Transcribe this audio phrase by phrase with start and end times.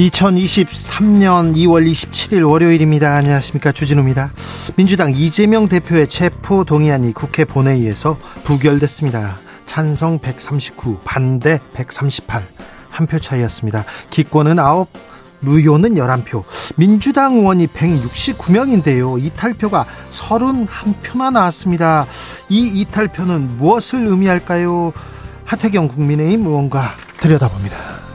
[0.00, 3.14] 2023년 2월 27일 월요일입니다.
[3.16, 3.70] 안녕하십니까.
[3.72, 4.32] 주진우입니다.
[4.76, 9.36] 민주당 이재명 대표의 체포 동의안이 국회 본회의에서 부결됐습니다.
[9.66, 12.42] 찬성 139, 반대 138.
[12.90, 13.84] 한 표 차이였습니다.
[14.10, 14.86] 기권은 9,
[15.40, 16.44] 무효는 11표.
[16.76, 19.22] 민주당 의원이 169명인데요.
[19.22, 22.06] 이탈표가 31표나 나왔습니다.
[22.48, 24.92] 이 이탈표는 무엇을 의미할까요?
[25.44, 28.09] 하태경 국민의힘 의원과 들여다봅니다.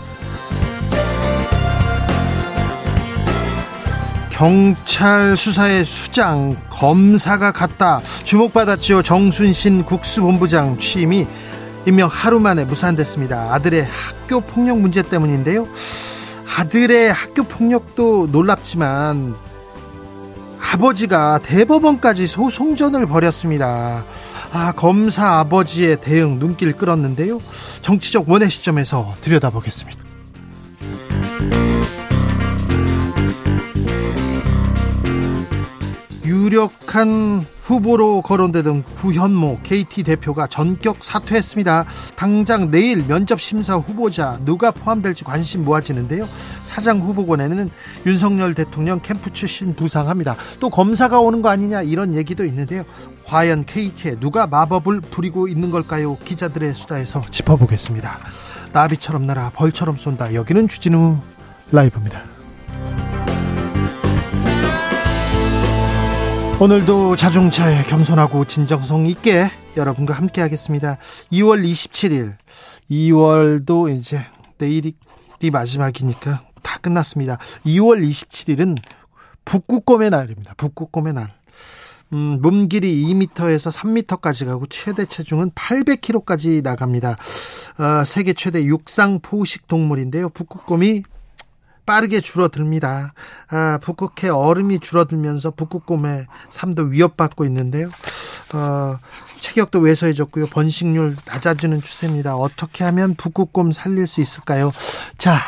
[4.36, 8.02] 경찰 수사의 수장 검사가 갔다.
[8.25, 9.02] 주목받았지요.
[9.02, 11.25] 정순신 국수본부장 취임이
[11.86, 13.53] 임명 하루 만에 무산됐습니다.
[13.53, 15.66] 아들의 학교 폭력 문제 때문인데요.
[16.58, 19.36] 아들의 학교 폭력도 놀랍지만
[20.73, 24.03] 아버지가 대법원까지 소송전을 벌였습니다.
[24.52, 27.39] 아 검사 아버지의 대응 눈길 끌었는데요.
[27.81, 30.03] 정치적 원의 시점에서 들여다보겠습니다
[36.45, 41.85] 유력한 후보로 거론되던 구현모 KT 대표가 전격 사퇴했습니다.
[42.15, 46.29] 당장 내일 면접 심사 후보자 누가 포함될지 관심 모아지는데요.
[46.61, 47.71] 사장 후보권에는
[48.05, 50.35] 윤석열 대통령 캠프 출신 부상합니다.
[50.59, 52.83] 또 검사가 오는 거 아니냐 이런 얘기도 있는데요.
[53.25, 56.19] 과연 KT에 누가 마법을 부리고 있는 걸까요?
[56.23, 58.19] 기자들의 수다에서 짚어보겠습니다.
[58.72, 60.35] 나비처럼 날아 벌처럼 쏜다.
[60.35, 61.17] 여기는 주진우
[61.72, 62.22] 라이브입니다.
[66.57, 70.97] 오늘도 자중차에 겸손하고 진정성 있게 여러분과 함께 하겠습니다.
[71.33, 72.35] 2월 27일
[72.89, 74.21] 2월도 이제
[74.57, 74.94] 내일이
[75.51, 77.38] 마지막이니까 다 끝났습니다.
[77.65, 78.77] 2월 27일은
[79.44, 80.53] 북극곰의 날입니다.
[80.55, 81.33] 북극곰의 날.
[82.13, 87.17] 음, 몸 길이 2m에서 3m까지 가고 최대 체중은 800kg까지 나갑니다.
[87.79, 90.29] 어, 세계 최대 육상 포식 동물인데요.
[90.29, 91.03] 북극곰이
[91.85, 93.13] 빠르게 줄어듭니다.
[93.50, 97.90] 아, 북극해 얼음이 줄어들면서 북극곰의 삶도 위협받고 있는데요.
[98.53, 98.97] 어,
[99.40, 100.47] 체격도 왜소해졌고요.
[100.47, 102.35] 번식률 낮아지는 추세입니다.
[102.35, 104.72] 어떻게 하면 북극곰 살릴 수 있을까요?
[105.18, 105.40] 자,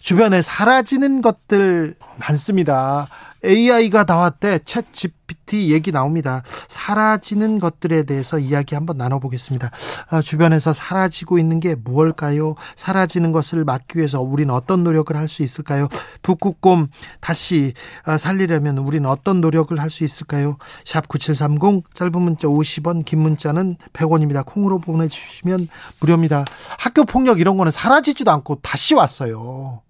[0.00, 3.08] 주변에 사라지는 것들 많습니다.
[3.44, 4.58] AI가 나왔대.
[4.58, 6.42] 챗 GPT 얘기 나옵니다.
[6.68, 9.70] 사라지는 것들에 대해서 이야기 한번 나눠보겠습니다.
[10.10, 12.54] 아, 주변에서 사라지고 있는 게 무엇일까요?
[12.76, 15.88] 사라지는 것을 막기 위해서 우리는 어떤 노력을 할 수 있을까요?
[16.22, 16.88] 북극곰
[17.20, 20.56] 다시 아, 살리려면 우리는 어떤 노력을 할 수 있을까요?
[20.84, 24.44] 샵 9730 짧은 문자 50원 긴 문자는 100원입니다.
[24.46, 25.68] 콩으로 보내주시면
[26.00, 26.44] 무료입니다.
[26.78, 29.82] 학교 폭력 이런 거는 사라지지도 않고 다시 왔어요.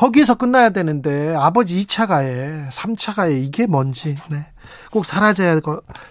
[0.00, 4.46] 거기서 끝나야 되는데 아버지 2차 가해, 3차 가해 이게 뭔지 네.
[4.90, 5.60] 꼭 사라져야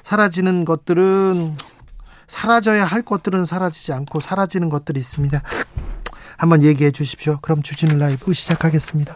[0.03, 1.57] 사라지는 것들은
[2.27, 5.41] 사라져야 할 것들은 사라지지 않고 사라지는 것들이 있습니다.
[6.37, 7.39] 한번 얘기해 주십시오.
[7.41, 9.15] 그럼 주진우 라이브 시작하겠습니다.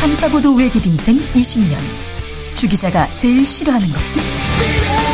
[0.00, 1.76] 탐사보도 외길 인생 20년.
[2.56, 5.13] 주 기자가 제일 싫어하는 것은?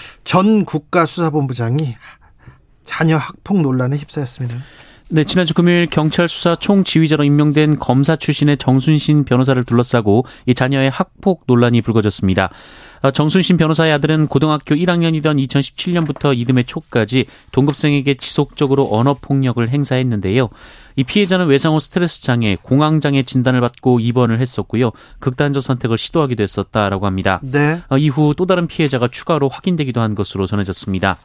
[0.23, 1.95] 전 국가수사본부장이
[2.85, 4.57] 자녀 학폭 논란에 휩싸였습니다.
[5.09, 11.43] 네, 지난주 금요일 경찰 수사 총지휘자로 임명된 검사 출신의 정순신 변호사를 둘러싸고 이 자녀의 학폭
[11.47, 12.49] 논란이 불거졌습니다.
[13.01, 20.49] 어, 정순신 변호사의 아들은 고등학교 1학년이던 2017년부터 이듬해 초까지 동급생에게 지속적으로 언어 폭력을 행사했는데요.
[20.95, 24.91] 이 피해자는 외상후 스트레스 장애, 공황 장애 진단을 받고 입원을 했었고요.
[25.19, 27.39] 극단적 선택을 시도하기도 했었다라고 합니다.
[27.43, 27.81] 네.
[27.89, 31.17] 어, 이후 또 다른 피해자가 추가로 확인되기도 한 것으로 전해졌습니다.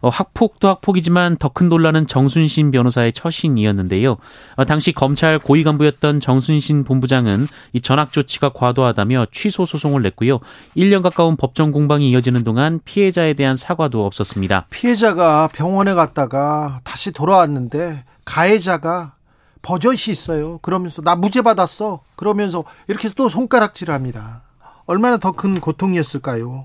[0.00, 4.16] 어, 학폭도 학폭이지만 더 큰 논란은 정순신 변호사의 처신이었는데요.
[4.56, 10.40] 어, 당시 검찰 고위 간부였던 정순신 본부장은 이 전학 조치가 과도하다며 취소 소송을 냈고요.
[10.76, 14.66] 1년 가까운 법정 공방이 이어지는 동안 피해자에 대한 사과도 없었습니다.
[14.70, 19.14] 피해자가 병원에 갔다가 다시 돌아왔는데 가해자가
[19.62, 20.58] 버젓이 있어요.
[20.58, 22.00] 그러면서 나 무죄 받았어.
[22.16, 24.42] 그러면서 이렇게 또 손가락질합니다.
[24.86, 26.64] 얼마나 더 큰 고통이었을까요?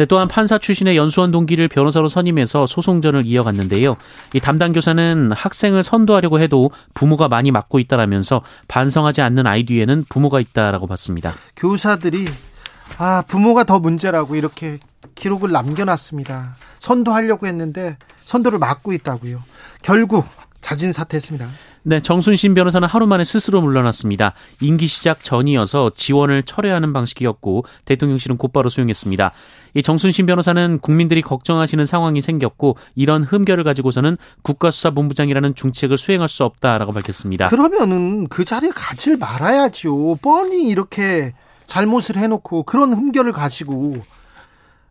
[0.00, 3.98] 네, 또한 판사 출신의 연수원 동기를 변호사로 선임해서 소송전을 이어갔는데요.
[4.32, 10.40] 이 담당 교사는 학생을 선도하려고 해도 부모가 많이 맡고 있다라면서 반성하지 않는 아이 뒤에는 부모가
[10.40, 11.34] 있다라고 봤습니다.
[11.54, 12.24] 교사들이
[12.96, 14.78] 아 부모가 더 문제라고 이렇게
[15.16, 16.56] 기록을 남겨놨습니다.
[16.78, 19.42] 선도하려고 했는데 선도를 막고 있다고요.
[19.82, 20.24] 결국
[20.62, 21.46] 자진 사퇴했습니다.
[21.82, 24.34] 네, 정순신 변호사는 하루 만에 스스로 물러났습니다.
[24.60, 29.32] 임기 시작 전이어서 지원을 철회하는 방식이었고 대통령실은 곧바로 수용했습니다.
[29.74, 36.92] 이 정순신 변호사는 국민들이 걱정하시는 상황이 생겼고 이런 흠결을 가지고서는 국가수사본부장이라는 중책을 수행할 수 없다라고
[36.92, 37.48] 밝혔습니다.
[37.48, 40.18] 그러면은 그 자리에 가질 말아야죠.
[40.22, 41.32] 뻔히 이렇게
[41.66, 43.96] 잘못을 해놓고 그런 흠결을 가지고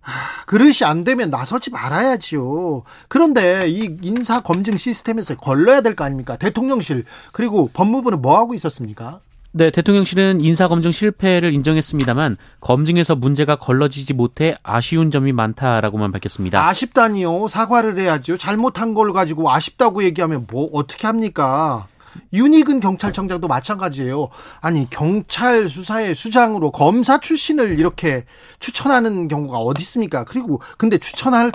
[0.02, 0.12] 아,
[0.48, 2.84] 그릇이 안 되면 나서지 말아야지요.
[3.10, 6.38] 그런데 이 인사 검증 시스템에서 걸러야 될 거 아닙니까?
[6.38, 7.04] 대통령실
[7.34, 9.20] 그리고 법무부는 뭐 하고 있었습니까?
[9.51, 16.68] 네, 대통령실은 인사검증 실패를 인정했습니다만 검증에서 문제가 걸러지지 못해 아쉬운 점이 많다라고만 밝혔습니다.
[16.68, 17.48] 아쉽다니요.
[17.48, 18.38] 사과를 해야죠.
[18.38, 21.88] 잘못한 걸 가지고 아쉽다고 얘기하면 뭐 어떻게 합니까?
[22.31, 24.30] 윤희근 경찰청장도 마찬가지예요.
[24.62, 28.25] 아니 경찰 수사의 수장으로 검사 출신을 이렇게
[28.60, 30.25] 추천하는 경우가 어디 있습니까?
[30.25, 31.52] 그리고 근데 추천할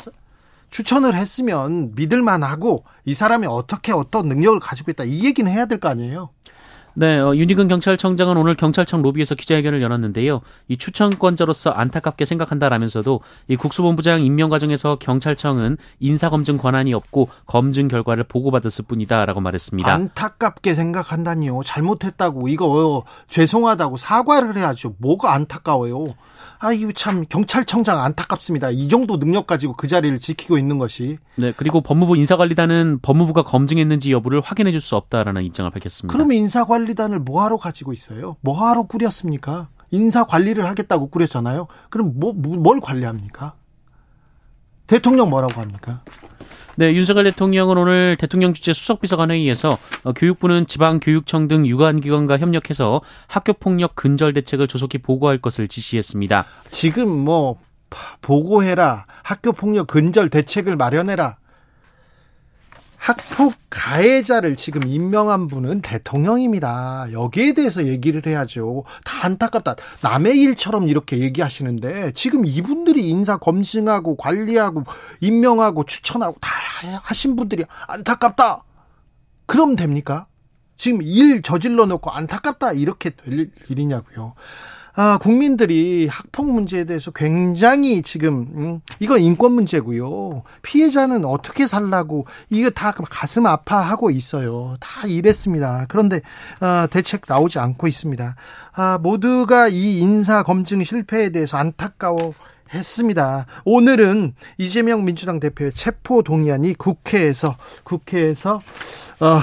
[0.70, 5.79] 추천을 했으면 믿을 만하고 이 사람이 어떻게 어떤 능력을 가지고 있다 이 얘기는 해야 될
[5.79, 6.31] 거 아니에요.
[6.96, 10.43] 네, 어, 윤희근 경찰청장은 오늘 경찰청 로비에서 기자회견을 열었는데요.
[10.69, 18.25] 이 추천권자로서 안타깝게 생각한다라면서도 이 국수본부장 임명 과정에서 경찰청은 인사 검증 권한이 없고 검증 결과를
[18.25, 19.93] 보고받았을 뿐이다라고 말했습니다.
[19.93, 21.62] 안타깝게 생각한다니요.
[21.64, 24.94] 잘못했다고 이거 죄송하다고 사과를 해야죠.
[24.99, 26.14] 뭐가 안타까워요.
[26.64, 28.70] 아, 이거 참 경찰청장 안타깝습니다.
[28.70, 31.19] 이 정도 능력 가지고 그 자리를 지키고 있는 것이.
[31.37, 36.12] 네, 그리고 법무부 인사관리단은 법무부가 검증했는지 여부를 확인해 줄 수 없다라는 입장을 밝혔습니다.
[36.12, 38.37] 그러면 인사관리단을 뭐하러 가지고 있어요?
[38.40, 39.69] 뭐하러 꾸렸습니까?
[39.90, 41.69] 인사 관리를 하겠다고 꾸렸잖아요.
[41.90, 43.55] 그럼 뭐, 뭘 관리합니까?
[44.87, 46.02] 대통령 뭐라고 합니까?
[46.76, 53.94] 네, 윤석열 대통령은 오늘 대통령 주재 수석비서관 회의에서 어, 교육부는 지방교육청 등 유관기관과 협력해서 학교폭력
[53.94, 56.47] 근절 대책을 조속히 보고할 것을 지시했습니다.
[56.71, 57.61] 지금 뭐
[58.23, 61.37] 보고해라, 학교폭력 근절 대책을 마련해라.
[63.05, 67.09] 학폭 가해자를 지금 임명한 분은 대통령입니다.
[67.12, 68.85] 여기에 대해서 얘기를 해야죠.
[69.05, 69.75] 다 안타깝다.
[70.00, 74.85] 남의 일처럼 이렇게 얘기하시는데 지금 이분들이 인사 검증하고 관리하고
[75.21, 76.49] 임명하고 추천하고 다
[77.03, 78.65] 하신 분들이 안타깝다.
[79.47, 80.26] 그럼 됩니까?
[80.76, 84.35] 지금 일 저질러 놓고 안타깝다 이렇게 될 일이냐고요.
[84.97, 90.44] 아, 국민들이 학폭 문제에 대해서 굉장히 지금 음, 이건 인권 문제고요.
[90.62, 94.76] 피해자는 어떻게 살라고 이거 다 가슴 아파하고 있어요.
[94.79, 95.87] 다 이랬습니다.
[95.88, 96.21] 그런데
[96.61, 98.37] 아, 대책 나오지 않고 있습니다.
[98.76, 102.35] 아, 모두가 이 인사 검증 실패에 대해서 안타까워
[102.75, 103.47] 했습니다.
[103.65, 108.61] 오늘은 이재명 민주당 대표의 체포 동의안이 국회에서 국회에서
[109.21, 109.41] 어,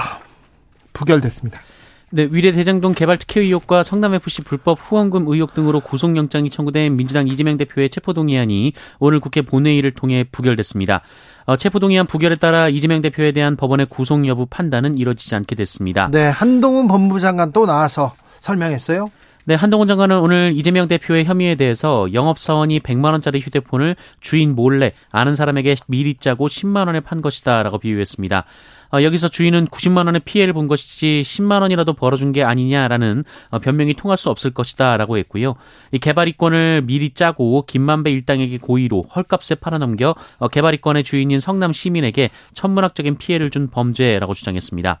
[0.92, 1.60] 부결됐습니다.
[2.14, 7.56] 네, 위례 대장동 개발 특혜 의혹과 성남FC 불법 후원금 의혹 등으로 구속영장이 청구된 민주당 이재명
[7.56, 11.00] 대표의 체포 동의안이 오늘 국회 본회의를 통해 부결됐습니다.
[11.46, 16.10] 어, 체포동의안 부결에 따라 이재명 대표에 대한 법원의 구속 여부 판단은 이뤄지지 않게 됐습니다.
[16.12, 19.08] 네, 한동훈 법무장관 또 나와서 설명했어요.
[19.44, 25.34] 네, 한동훈 장관은 오늘 이재명 대표의 혐의에 대해서 영업사원이 100만 원짜리 휴대폰을 주인 몰래 아는
[25.34, 28.44] 사람에게 미리 짜고 10만 원에 판 것이다 라고 비유했습니다.
[28.94, 33.94] 어, 여기서 주인은 90만 원의 피해를 본 것이지 10만 원이라도 벌어준 게 아니냐라는 어, 변명이
[33.94, 35.56] 통할 수 없을 것이다라고 했고요.
[35.90, 43.16] 이 개발이권을 미리 짜고 김만배 일당에게 고의로 헐값에 팔아넘겨 어, 개발이권의 주인인 성남 시민에게 천문학적인
[43.16, 45.00] 피해를 준 범죄라고 주장했습니다.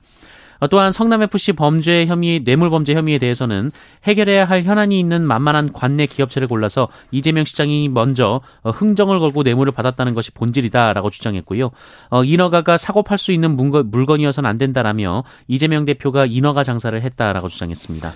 [0.62, 3.72] 어, 또한 성남FC 범죄 혐의, 뇌물범죄 혐의에 대해서는
[4.04, 9.72] 해결해야 할 현안이 있는 만만한 관내 기업체를 골라서 이재명 시장이 먼저 어, 흥정을 걸고 뇌물을
[9.72, 11.72] 받았다는 것이 본질이다라고 주장했고요.
[12.10, 18.12] 어, 인허가가 사고 팔 수 있는 물건이어서는 안 된다라며 이재명 대표가 인허가 장사를 했다라고 주장했습니다.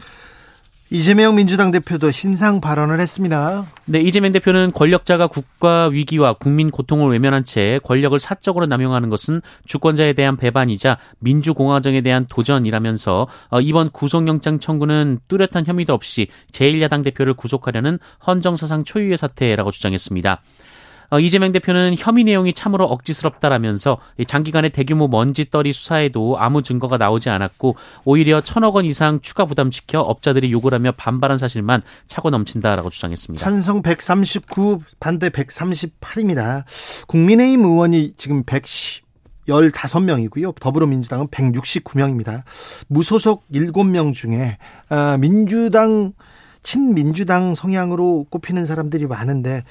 [0.88, 3.66] 이재명 민주당 대표도 신상 발언을 했습니다.
[3.87, 10.12] 네, 이재명 대표는 권력자가 국가 위기와 국민 고통을 외면한 채 권력을 사적으로 남용하는 것은 주권자에
[10.12, 17.99] 대한 배반이자 민주공화정에 대한 도전이라면서 어, 이번 구속영장 청구는 뚜렷한 혐의도 없이 제1야당 대표를 구속하려는
[18.25, 20.40] 헌정사상 초유의 사태라고 주장했습니다.
[21.10, 27.76] 어, 이재명 대표는 혐의 내용이 참으로 억지스럽다라면서 장기간의 대규모 먼지떨이 수사에도 아무 증거가 나오지 않았고
[28.04, 33.44] 오히려 천억 원 이상 추가 부담시켜 업자들이 요구 하며 반발한 사실만 차고 넘친다라고 주장했습니다.
[33.44, 36.64] 찬성 139 반대 138입니다.
[37.06, 39.06] 국민의힘 의원이 지금 110
[39.46, 40.58] 15명이고요.
[40.58, 42.42] 더불어민주당은 169명입니다.
[42.88, 44.58] 무소속 7명 중에
[44.88, 46.12] 아, 민주당
[46.62, 49.62] 친민주당 성향으로 꼽히는 사람들이 많은데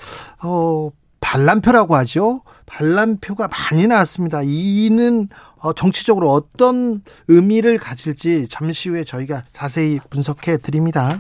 [0.44, 0.92] 어
[1.26, 2.42] 반란표라고 하죠.
[2.68, 4.42] 반란표가 많이 나왔습니다.
[4.44, 5.28] 이는
[5.58, 11.20] 어, 정치적으로 어떤 의미를 가질지 잠시 후에 저희가 자세히 분석해 드립니다.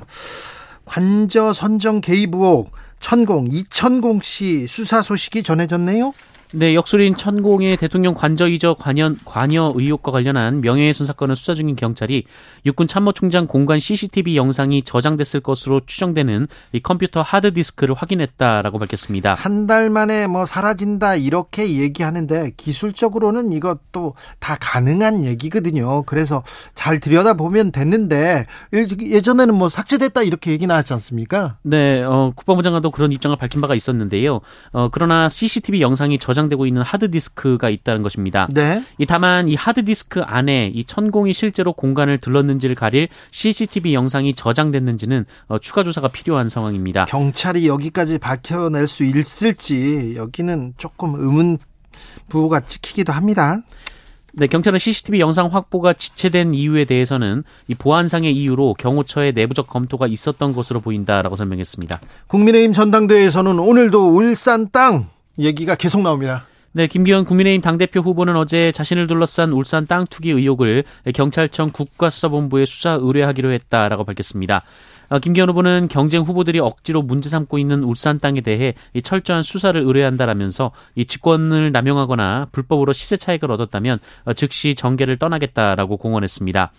[0.86, 6.14] 관저 선정 개입 의혹 천공 이천공 씨 수사 소식이 전해졌네요.
[6.54, 12.24] 네, 역술인 천공의 대통령 관저 이적 관여, 관여 의혹과 관련한 명예훼손 사건을 수사 중인 경찰이
[12.66, 19.34] 육군 참모총장 공간 CCTV 영상이 저장됐을 것으로 추정되는 이 컴퓨터 하드디스크를 확인했다라고 밝혔습니다.
[19.34, 26.04] 한 달 만에 뭐 사라진다 이렇게 얘기하는데 기술적으로는 이것도 다 가능한 얘기거든요.
[26.04, 26.44] 그래서
[26.76, 31.58] 잘 들여다보면 됐는데 예전에는 뭐 삭제됐다 이렇게 얘기 나왔지 않습니까?
[31.64, 34.42] 네, 어, 국방부 장관도 그런 입장을 밝힌 바가 있었는데요.
[34.72, 38.48] 어, 그러나 CCTV 영상이 저장 저장되고 있는 하드디스크가 있다는 것입니다.
[38.52, 38.84] 네.
[38.98, 45.60] 이 다만 이 하드디스크 안에 이 천공이 실제로 공간을 들렀는지를 가릴 CCTV 영상이 저장됐는지는 어,
[45.60, 47.06] 추가 조사가 필요한 상황입니다.
[47.06, 51.58] 경찰이 여기까지 밝혀낼 수 있을지 여기는 조금 의문
[52.28, 53.62] 부호가 찍히기도 합니다.
[54.34, 60.52] 네, 경찰은 CCTV 영상 확보가 지체된 이유에 대해서는 이 보안상의 이유로 경호처의 내부적 검토가 있었던
[60.52, 62.02] 것으로 보인다라고 설명했습니다.
[62.28, 66.46] 국민의힘 전당대회에서는 오늘도 울산 땅 얘기가 계속 나옵니다.
[66.72, 72.92] 네, 김기현 국민의힘 당대표 후보는 어제 자신을 둘러싼 울산 땅 투기 의혹을 경찰청 국가수사본부에 수사
[72.92, 74.64] 의뢰하기로 했다라고 밝혔습니다.
[75.08, 80.72] 어, 김기현 후보는 경쟁 후보들이 억지로 문제 삼고 있는 울산 땅에 대해 철저한 수사를 의뢰한다라면서
[80.96, 86.72] 이 직권을 남용하거나 불법으로 시세 차익을 얻었다면 어, 즉시 정계를 떠나겠다라고 공언했습니다.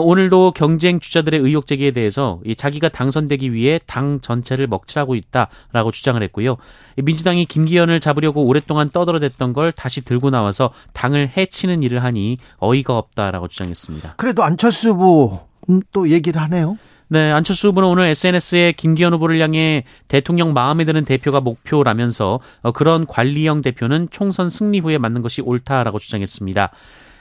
[0.00, 6.56] 오늘도 경쟁 주자들의 의혹 제기에 대해서 자기가 당선되기 위해 당 전체를 먹칠하고 있다라고 주장을 했고요.
[6.96, 13.48] 민주당이 김기현을 잡으려고 오랫동안 떠들어댔던 걸 다시 들고 나와서 당을 해치는 일을 하니 어이가 없다라고
[13.48, 14.14] 주장했습니다.
[14.16, 16.76] 그래도 안철수 후보 음, 또 얘기를 하네요.
[17.08, 23.06] 네, 안철수 후보는 오늘 SNS에 김기현 후보를 향해 대통령 마음에 드는 대표가 목표라면서 어, 그런
[23.06, 26.70] 관리형 대표는 총선 승리 후에 맞는 것이 옳다라고 주장했습니다.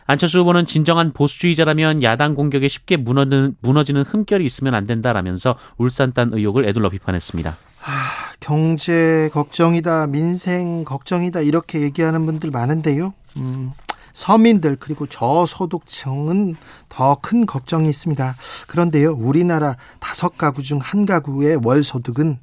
[0.06, 6.66] 안철수 후보는 진정한 보수주의자라면 야당 공격에 쉽게 무너지는, 무너지는 흠결이 있으면 안 된다라면서 울산단 의혹을
[6.68, 7.52] 애둘러 비판했습니다.
[7.52, 7.92] 아,
[8.40, 13.14] 경제 걱정이다, 민생 걱정이다 이렇게 얘기하는 분들 많은데요.
[13.38, 13.72] 음,
[14.12, 16.56] 서민들 그리고 저소득층은
[16.90, 18.36] 더 큰 걱정이 있습니다.
[18.68, 22.38] 그런데요, 우리나라 다섯 가구 중 한 가구의 월 소득은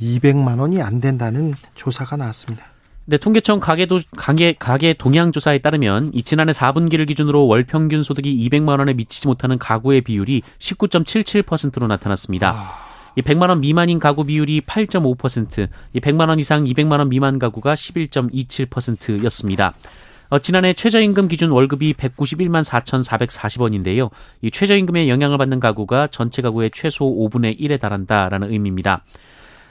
[0.00, 2.64] 200만 원이 안 된다는 조사가 나왔습니다.
[3.10, 8.48] 네, 통계청 가계도, 가계, 가계 동향 조사에 따르면 이 지난해 4분기를 기준으로 월 평균 소득이
[8.48, 12.52] 200만 원에 미치지 못하는 가구의 비율이 19.77%로 나타났습니다.
[12.54, 13.12] 아...
[13.16, 17.74] 이 100만 원 미만인 가구 비율이 8.5%, 이 100만 원 이상 200만 원 미만 가구가
[17.74, 19.74] 11.27%였습니다.
[20.28, 24.10] 어, 지난해 최저임금 기준 월급이 191만 4,440원인데요.
[24.40, 29.02] 이 최저임금에 영향을 받는 가구가 전체 가구의 최소 5분의 1에 달한다라는 의미입니다.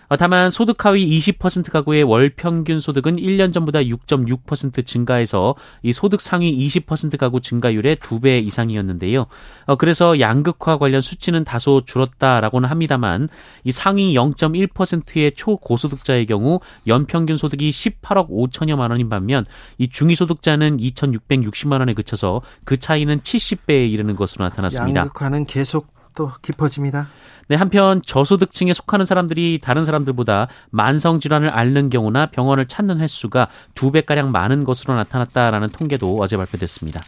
[0.10, 6.20] 어, 다만 소득 하위 20% 가구의 월 평균 소득은 1년 전보다 6.6% 증가해서 이 소득
[6.20, 9.28] 상위 20% 가구 증가율의 2배 이상이었는데요.
[9.68, 13.30] 어, 그래서 양극화 관련 수치는 다소 줄었다라고는 합니다만
[13.64, 19.46] 이 상위 0.1%의 초고소득자의 경우 연평균 소득이 18억 5천여만 원인 반면
[19.78, 25.02] 이 중위소득자는 2,660만 원에 그쳐서 그 차이는 70배에 이르는 것으로 나타났습니다.
[25.02, 27.08] 양극화는 계속 또 깊어집니다.
[27.48, 33.94] 네, 한편 저소득층에 속하는 사람들이 다른 사람들보다 만성 질환을 앓는 경우나 병원을 찾는 횟수가 두
[33.94, 37.02] 배가량 많은 것으로 나타났다라는 통계도 어제 발표됐습니다.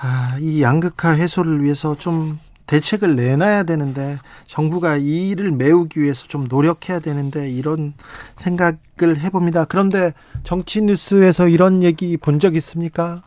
[0.00, 6.46] 아, 이 양극화 해소를 위해서 좀 대책을 내놔야 되는데 정부가 이 일을 메우기 위해서 좀
[6.48, 7.92] 노력해야 되는데 이런
[8.36, 9.66] 생각을 해봅니다.
[9.66, 13.22] 그런데 정치 뉴스에서 이런 얘기 본 적 있습니까?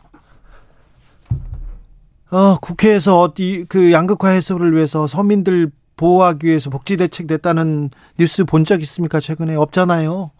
[2.32, 8.64] 어, 국회에서 어디 그 양극화 해소를 위해서 서민들 보호하기 위해서 복지 대책 냈다는 뉴스 본
[8.64, 9.20] 적 있습니까?
[9.20, 10.30] 최근에 없잖아요.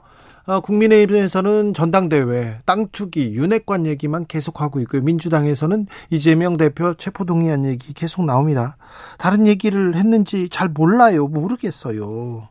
[0.47, 5.03] 아, 국민의힘에서는 전당대회, 땅 투기, 윤핵관 얘기만 계속하고 있고요.
[5.03, 8.77] 민주당에서는 이재명 대표 체포동의안 얘기 계속 나옵니다.
[9.19, 11.29] 다른 얘기를 했는지 잘 몰라요.
[11.29, 12.49] 모르겠어요.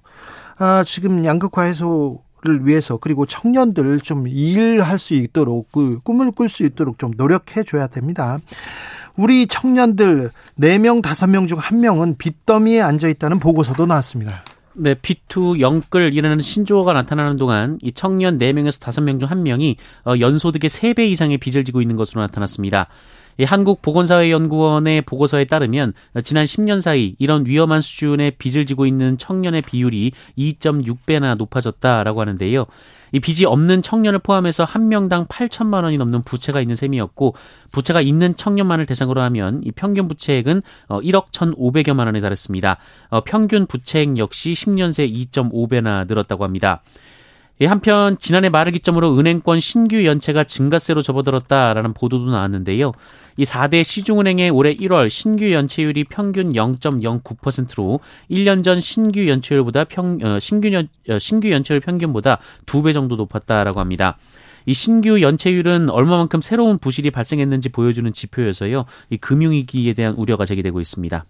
[0.59, 6.49] 아, 지금 양극화 해소 를 위해서 그리고 청년들 좀 일할 수 있도록 그 꿈을 꿀
[6.49, 8.39] 수 있도록 좀 노력해 줘야 됩니다.
[9.17, 14.43] 우리 청년들 4명, 5명 중 1명은 빚더미에 앉아 있다는 보고서도 나왔습니다.
[14.73, 19.75] 네, P2 영끌 이라는 신조어가 나타나는 동안 이 청년 4명에서 5명 중 1명이
[20.05, 22.87] 어, 연소득의 3배 이상의 빚을 지고 있는 것으로 나타났습니다.
[23.37, 30.11] 이 한국보건사회연구원의 보고서에 따르면 지난 10년 사이 이런 위험한 수준의 빚을 지고 있는 청년의 비율이
[30.37, 32.65] 2.6배나 높아졌다라고 하는데요.
[33.11, 37.35] 이 빚이 없는 청년을 포함해서 한 명당 8천만 원이 넘는 부채가 있는 셈이었고
[37.71, 42.77] 부채가 있는 청년만을 대상으로 하면 이 평균 부채액은 1억 어, 1,500여만 원에 달했습니다.
[43.09, 46.81] 어, 평균 부채액 역시 10년 새 2.5배나 늘었다고 합니다.
[47.61, 52.91] 예, 한편 지난해 말을 기점으로 은행권 신규 연체가 증가세로 접어들었다라는 보도도 나왔는데요.
[53.37, 57.99] 이 4대 시중은행의 올해 1월 신규 연체율이 평균 0.09%로
[58.31, 63.79] 1년 전 신규 연체율보다 평 어, 신규 연 어, 신규 연체율 평균보다 2배 정도 높았다라고
[63.79, 64.17] 합니다.
[64.65, 68.85] 이 신규 연체율은 얼마만큼 새로운 부실이 발생했는지 보여주는 지표여서요.
[69.11, 71.25] 이 금융위기에 대한 우려가 제기되고 있습니다.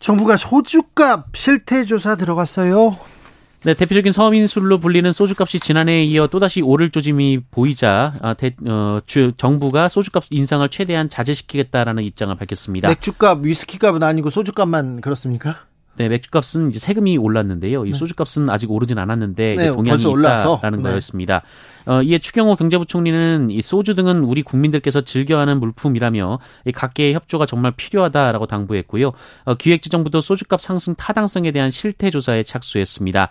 [0.00, 3.17] 정부가 소주값 실태 조사 들어갔어요.
[3.64, 9.32] 네, 대표적인 서민술로 불리는 소주값이 지난해에 이어 또다시 오를 조짐이 보이자 아, 대, 어, 주,
[9.36, 12.88] 정부가 소주값 인상을 최대한 자제시키겠다라는 입장을 밝혔습니다.
[12.88, 15.56] 맥주값, 위스키값은 아니고 소주값만 그렇습니까?
[15.98, 17.84] 네, 맥주값은 이제 세금이 올랐는데요.
[17.84, 17.98] 이 네.
[17.98, 20.90] 소주값은 아직 오르진 않았는데 네, 동향이 있다라는 네.
[20.90, 21.42] 거였습니다.
[21.86, 27.72] 어, 이에 추경호 경제부총리는 이 소주 등은 우리 국민들께서 즐겨하는 물품이라며 이 각계의 협조가 정말
[27.76, 29.12] 필요하다라고 당부했고요.
[29.44, 33.28] 어, 기획재정부도 소주값 상승 타당성에 대한 실태 조사에 착수했습니다.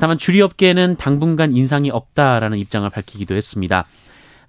[0.00, 3.84] 다만 주류업계에는 당분간 인상이 없다라는 입장을 밝히기도 했습니다.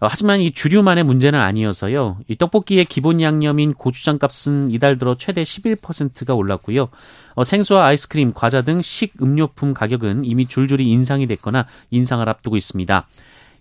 [0.01, 2.17] 어, 하지만 이 주류만의 문제는 아니어서요.
[2.27, 6.89] 이 떡볶이의 기본 양념인 고추장 값은 이달 들어 최대 11%가 올랐고요.
[7.35, 13.07] 어, 생수와 아이스크림, 과자 등 식음료품 가격은 이미 줄줄이 인상이 됐거나 인상을 앞두고 있습니다.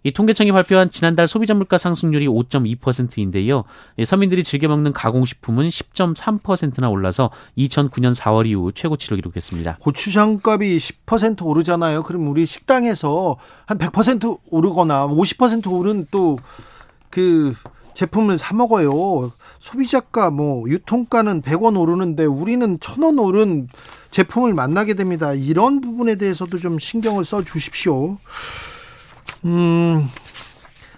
[0.02, 3.64] 이 통계청이 발표한 지난달 소비자 물가 상승률이 5.2%인데요.
[4.06, 9.78] 서민들이 즐겨 먹는 가공식품은 10.3%나 올라서 2009년 4월 이후 최고치를 기록했습니다.
[9.80, 12.02] 고추장 값이 10% 오르잖아요.
[12.04, 13.36] 그럼 우리 식당에서
[13.66, 17.52] 한 100% 오르거나 50% 오른 또그
[17.94, 19.32] 제품을 사 먹어요.
[19.58, 23.68] 소비자가 뭐 유통가는 100원 오르는데 우리는 1000원 오른
[24.10, 25.32] 제품을 만나게 됩니다.
[25.32, 28.18] 이런 부분에 대해서도 좀 신경을 써 주십시오.
[29.44, 30.08] 음,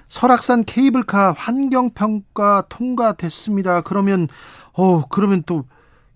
[0.09, 3.83] 설악산 케이블카 환경평가 통과됐습니다.
[3.83, 4.29] 그러면,
[4.73, 5.65] 어, 그러면 또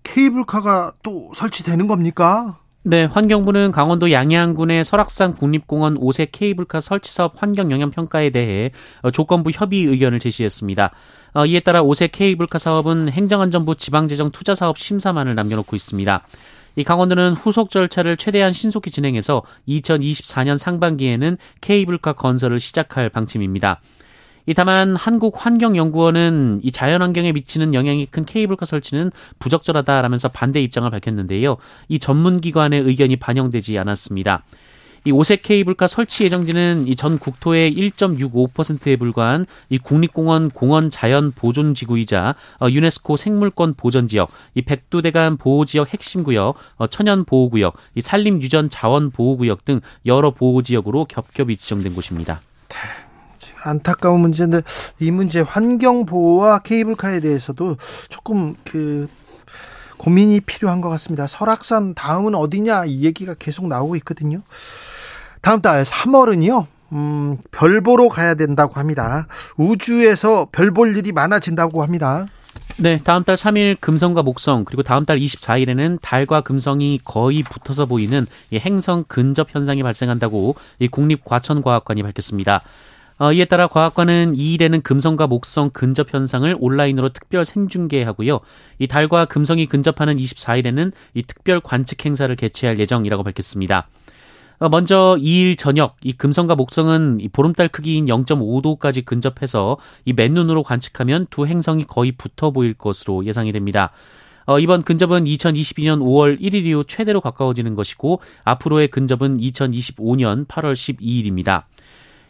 [0.03, 2.59] 케이블카가 또 설치되는 겁니까?
[2.89, 8.71] 네, 환경부는 강원도 양양군의 설악산 국립공원 5세 케이블카 설치 사업 환경 영향 평가에 대해
[9.11, 10.93] 조건부 협의 의견을 제시했습니다.
[11.33, 16.23] 어, 이에 따라 5세 케이블카 사업은 행정안전부 지방재정 투자 사업 심사만을 남겨놓고 있습니다.
[16.77, 23.81] 이 강원도는 후속 절차를 최대한 신속히 진행해서 2024년 상반기에는 케이블카 건설을 시작할 방침입니다.
[24.47, 31.57] 이 다만 한국환경연구원은 이 자연환경에 미치는 영향이 큰 케이블카 설치는 부적절하다라면서 반대 입장을 밝혔는데요.
[31.89, 34.45] 이 전문기관의 의견이 반영되지 않았습니다.
[35.05, 41.75] 이 오색 케이블카 설치 예정지는 이 전 국토의 1.65%에 불과한 이 국립공원 공원 자연 보존
[41.75, 47.49] 지구이자 어, 유네스코 생물권 보전 지역, 이 백두대간 보호 지역 핵심 구역, 어, 천연 보호
[47.49, 52.41] 구역, 이 산림 유전 자원 보호 구역 등 여러 보호 지역으로 겹겹이 지정된 곳입니다.
[53.63, 54.61] 안타까운 문제인데
[54.99, 57.77] 이 문제 환경 보호와 케이블카에 대해서도
[58.09, 59.07] 조금 그
[59.97, 61.25] 고민이 필요한 것 같습니다.
[61.27, 64.41] 설악산 다음은 어디냐 이 얘기가 계속 나오고 있거든요.
[65.41, 66.67] 다음 달 3월은요.
[66.93, 69.27] 음, 별 보러 가야 된다고 합니다.
[69.57, 72.25] 우주에서 별 볼 일이 많아진다고 합니다.
[72.79, 78.25] 네, 다음 달 3일 금성과 목성 그리고 다음 달 24일에는 달과 금성이 거의 붙어서 보이는
[78.53, 80.55] 행성 근접 현상이 발생한다고
[80.91, 82.61] 국립과천과학관이 밝혔습니다.
[83.19, 88.39] 어, 이에 따라 과학관은 2일에는 금성과 목성 근접 현상을 온라인으로 특별 생중계하고요.
[88.77, 93.87] 이 달과 금성이 근접하는 24일에는 이 특별 관측 행사를 개최할 예정이라고 밝혔습니다.
[94.59, 101.25] 어, 먼저 2일 저녁 이 금성과 목성은 이 보름달 크기인 0.5도까지 근접해서 이 맨눈으로 관측하면
[101.31, 103.91] 두 행성이 거의 붙어 보일 것으로 예상이 됩니다.
[104.45, 111.63] 어, 이번 근접은 2022년 5월 1일 이후 최대로 가까워지는 것이고 앞으로의 근접은 2025년 8월 12일입니다.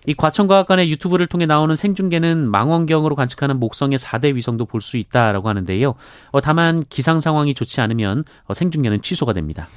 [0.07, 5.95] 이 과천과학관의 유튜브를 통해 나오는 생중계는 망원경으로 관측하는 목성의 4대 위성도 볼 수 있다라고 하는데요.
[6.31, 9.67] 어, 다만 기상 상황이 좋지 않으면 어, 생중계는 취소가 됩니다.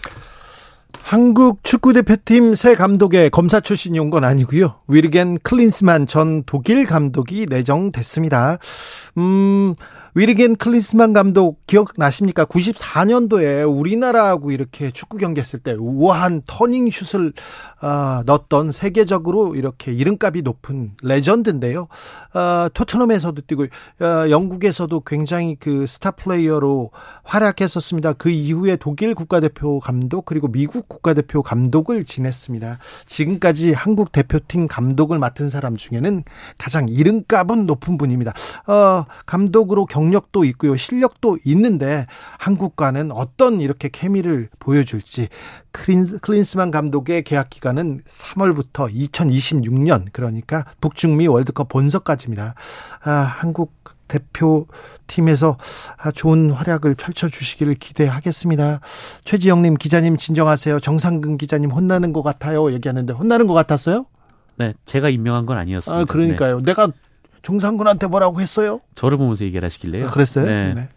[1.02, 4.76] 한국 축구대표팀 새 감독에 검사 출신이 온 건 아니고요.
[4.86, 8.58] 위르겐 클린스만 전 독일 감독이 내정됐습니다.
[9.18, 9.74] 음,
[10.14, 12.44] 위르겐 클린스만 감독 기억나십니까?
[12.46, 17.32] 94년도에 우리나라하고 이렇게 축구 경기했을 때 우아한 터닝 슛을
[17.82, 21.86] 어, 넣었던 세계적으로 이렇게 이름값이 높은 레전드인데요.
[22.34, 26.90] 어, 토트넘에서도 뛰고 어, 영국에서도 굉장히 그 스타 플레이어로
[27.22, 28.14] 활약했었습니다.
[28.14, 32.78] 그 이후에 독일 국가대표 감독 그리고 미국 국가대표 감독을 지냈습니다.
[33.06, 36.24] 지금까지 한국 대표팀 감독을 맡은 사람 중에는
[36.58, 38.32] 가장 이름값은 높은 분입니다.
[38.66, 40.76] 어, 감독으로 경 력도 있고요.
[40.76, 42.06] 실력도 있는데
[42.38, 45.28] 한국과는 어떤 이렇게 케미를 보여줄지
[45.72, 52.54] 클린스만 감독의 계약 기간은 3월부터 2026년 그러니까 북중미 월드컵 본석까지입니다.
[53.04, 53.72] 아, 한국
[54.10, 55.56] 대표팀에서
[55.96, 58.80] 아, 좋은 활약을 펼쳐주시기를 기대하겠습니다.
[59.24, 60.80] 최지영님 기자님 진정하세요.
[60.80, 62.72] 정상근 기자님 혼나는 것 같아요.
[62.72, 64.06] 얘기하는데 혼나는 것 같았어요?
[64.56, 66.02] 네, 제가 임명한 건 아니었습니다.
[66.02, 66.58] 아, 그러니까요.
[66.58, 66.64] 네.
[66.64, 66.88] 내가
[67.42, 68.80] 정상근한테 뭐라고 했어요?
[68.94, 70.06] 저를 보면서 얘기를 하시길래요.
[70.06, 70.46] 아, 그랬어요?
[70.46, 70.74] 네.
[70.74, 70.88] 네.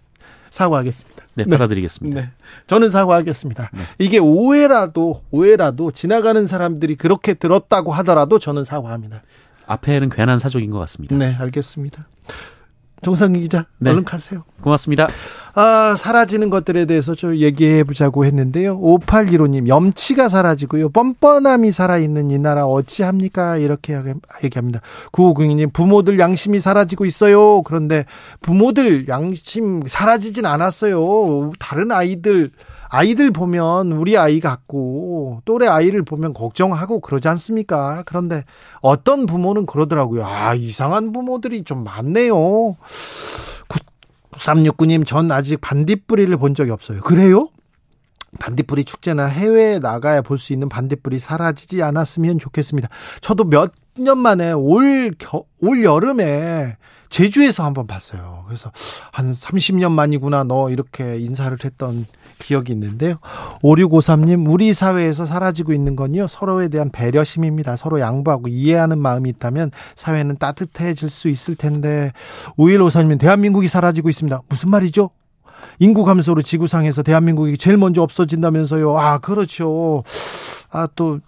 [0.50, 1.24] 사과하겠습니다.
[1.36, 2.22] 네, 받아드리겠습니다.
[2.22, 2.30] 네.
[2.68, 3.72] 저는 사과하겠습니다.
[3.74, 3.84] 네.
[3.98, 9.24] 이게 오해라도 오해라도 지나가는 사람들이 그렇게 들었다고 하더라도 저는 사과합니다.
[9.66, 11.16] 앞에는 괜한 사족인 것 같습니다.
[11.16, 12.08] 네, 알겠습니다.
[13.02, 13.90] 정상기 기자, 네.
[13.90, 14.44] 얼른 가세요.
[14.62, 15.08] 고맙습니다.
[15.56, 18.80] 아, 사라지는 것들에 대해서 좀 얘기해 보자고 했는데요.
[18.80, 20.90] 5815님, 염치가 사라지고요.
[20.90, 23.58] 뻔뻔함이 살아있는 이 나라 어찌합니까?
[23.58, 24.02] 이렇게
[24.44, 24.82] 얘기합니다.
[25.12, 27.62] 9502님, 부모들 양심이 사라지고 있어요.
[27.62, 28.06] 그런데
[28.42, 31.52] 부모들 양심 사라지진 않았어요.
[31.60, 32.50] 다른 아이들,
[32.90, 38.02] 아이들 보면 우리 아이 같고 또래 아이를 보면 걱정하고 그러지 않습니까?
[38.08, 38.44] 그런데
[38.82, 40.26] 어떤 부모는 그러더라고요.
[40.26, 42.76] 아, 이상한 부모들이 좀 많네요.
[44.38, 47.02] 369님, 전 아직 반딧불이를 본 적이 없어요.
[47.02, 47.50] 그래요?
[48.40, 52.90] 반딧불이 축제나 해외에 나가야 볼 수 있는 반딧불이 사라지지 않았으면 좋겠습니다.
[53.22, 56.78] 저도 몇 년 만에 올, 겨, 올 여름에
[57.10, 58.44] 제주에서 한번 봤어요.
[58.48, 58.72] 그래서
[59.12, 62.08] 한 30년 만이구나 너 이렇게 인사를 했던
[62.44, 63.16] 기억이 있는데요.
[63.64, 67.76] 5653님, 우리 사회에서 사라지고 있는 건요, 서로에 대한 배려심입니다.
[67.78, 72.12] 서로 양보하고 이해하는 마음이 있다면 사회는 따뜻해질 수 있을 텐데,
[72.58, 74.42] 5154님은 대한민국이 사라지고 있습니다.
[74.50, 75.10] 무슨 말이죠?
[75.80, 78.98] 인구 감소로 지구상에서 대한민국이 제일 먼저 없어진다면서요.
[78.98, 80.04] 아, 그렇죠.
[80.72, 81.20] 아, 또,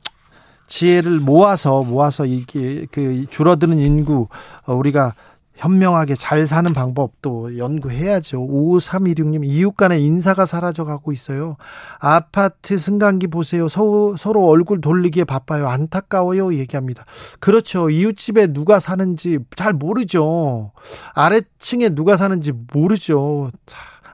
[0.68, 4.28] 지혜를 모아서, 모아서 이게, 그, 줄어드는 인구,
[4.66, 5.14] 어, 우리가
[5.56, 8.40] 현명하게 잘 사는 방법도 연구해야죠.
[8.40, 11.56] 5316님, 이웃 간의 인사가 사라져 가고 있어요.
[12.00, 13.68] 아파트 승강기 보세요.
[13.68, 15.68] 서, 서로 얼굴 돌리기에 바빠요.
[15.68, 16.56] 안타까워요.
[16.56, 17.06] 얘기합니다.
[17.40, 17.90] 그렇죠.
[17.90, 20.72] 이웃집에 누가 사는지 잘 모르죠.
[21.14, 23.52] 아래층에 누가 사는지 모르죠.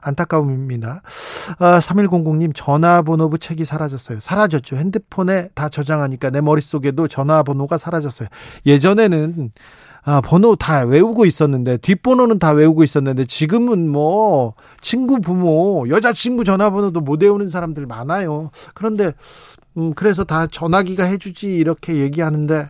[0.02, 1.02] 안타까움입니다.
[1.58, 4.20] 아, 3100님 전화번호부 책이 사라졌어요.
[4.20, 4.76] 사라졌죠.
[4.76, 8.28] 핸드폰에 다 저장하니까 내 머릿속에도 전화번호가 사라졌어요.
[8.66, 9.52] 예전에는
[10.04, 17.00] 아, 번호 다 외우고 있었는데 뒷번호는 다 외우고 있었는데 지금은 뭐 친구 부모 여자친구 전화번호도
[17.00, 18.50] 못 외우는 사람들 많아요.
[18.74, 19.12] 그런데
[19.76, 22.68] 음 그래서 다 전화기가 해주지 이렇게 얘기하는데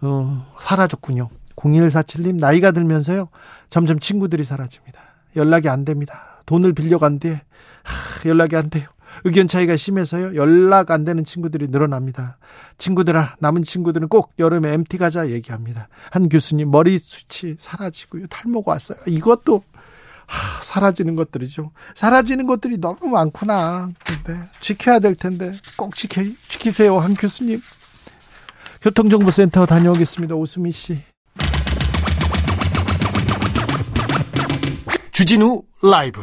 [0.00, 1.28] 어 사라졌군요.
[1.54, 3.28] 0147님 나이가 들면서요
[3.70, 5.00] 점점 친구들이 사라집니다.
[5.36, 6.42] 연락이 안 됩니다.
[6.46, 7.42] 돈을 빌려간대
[7.84, 8.88] 하, 연락이 안 돼요.
[9.24, 10.34] 의견 차이가 심해서요.
[10.36, 12.38] 연락 안 되는 친구들이 늘어납니다.
[12.78, 15.88] 친구들아, 남은 친구들은 꼭 여름에 MT 가자 얘기합니다.
[16.10, 18.26] 한 교수님 머리숱이 사라지고요.
[18.28, 18.98] 탈모가 왔어요.
[19.06, 19.62] 이것도
[20.26, 21.72] 하, 사라지는 것들이죠.
[21.94, 23.90] 사라지는 것들이 너무 많구나.
[24.04, 27.60] 근데 지켜야 될 텐데 꼭 지켜 지키세요, 한 교수님.
[28.82, 30.34] 교통정보센터 다녀오겠습니다.
[30.34, 31.02] 오수미 씨.
[35.10, 36.22] 주진우 라이브.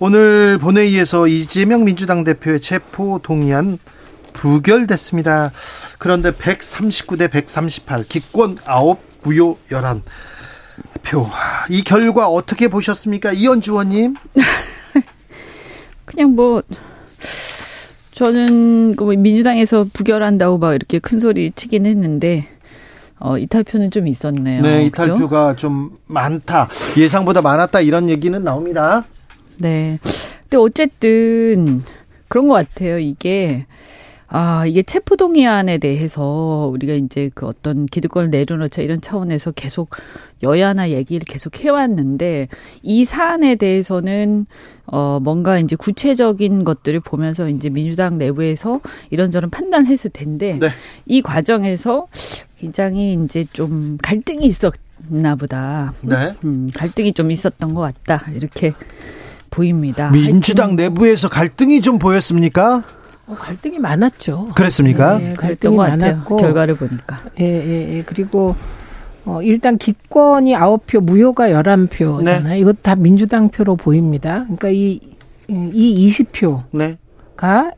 [0.00, 3.78] 오늘 본회의에서 이재명 민주당 대표의 체포 동의안
[4.32, 5.52] 부결됐습니다.
[5.98, 10.02] 그런데 139대 138, 기권 9, 무효 11.
[11.04, 11.26] 표.
[11.70, 13.32] 이 결과 어떻게 보셨습니까?
[13.32, 14.14] 이현주 의원님?
[16.04, 16.62] 그냥 뭐,
[18.12, 22.48] 저는 그뭐 민주당에서 부결한다고 막 이렇게 큰 소리 치긴 했는데,
[23.20, 24.62] 어, 이탈표는 좀 있었네요.
[24.62, 25.56] 네, 이탈표가 그죠?
[25.56, 26.68] 좀 많다.
[26.98, 27.80] 예상보다 많았다.
[27.80, 29.04] 이런 얘기는 나옵니다.
[29.58, 29.98] 네.
[30.42, 31.82] 근데 어쨌든
[32.28, 32.98] 그런 것 같아요.
[32.98, 33.66] 이게
[34.36, 39.90] 아, 이게 체포동의안에 대해서 우리가 이제 그 어떤 기득권을 내려놓자 이런 차원에서 계속
[40.42, 42.48] 여야나 얘기를 계속 해왔는데
[42.82, 44.46] 이 사안에 대해서는
[44.86, 50.68] 어, 뭔가 이제 구체적인 것들을 보면서 이제 민주당 내부에서 이런저런 판단을 했을 텐데 네.
[51.06, 52.08] 이 과정에서
[52.58, 55.94] 굉장히 이제 좀 갈등이 있었나 보다.
[56.02, 56.34] 네.
[56.42, 58.28] 음, 갈등이 좀 있었던 것 같다.
[58.32, 58.74] 이렇게
[59.54, 60.10] 보입니다.
[60.10, 62.82] 민주당 내부에서 갈등이 좀 보였습니까?
[63.26, 64.46] 어, 갈등이 많았죠.
[64.54, 65.18] 그랬습니까?
[65.18, 65.76] 네, 갈등이.
[65.76, 67.18] 많았고 결과를 보니까.
[67.40, 68.02] 예, 예, 예.
[68.04, 68.54] 그리고
[69.24, 72.58] 어, 일단 기권이 아홉 표 무효가 열한 표잖아요 네.
[72.58, 74.44] 이것 다 민주당 표로 보입니다.
[74.44, 75.00] 그러니까 이,
[75.48, 76.96] 이 20표가 네.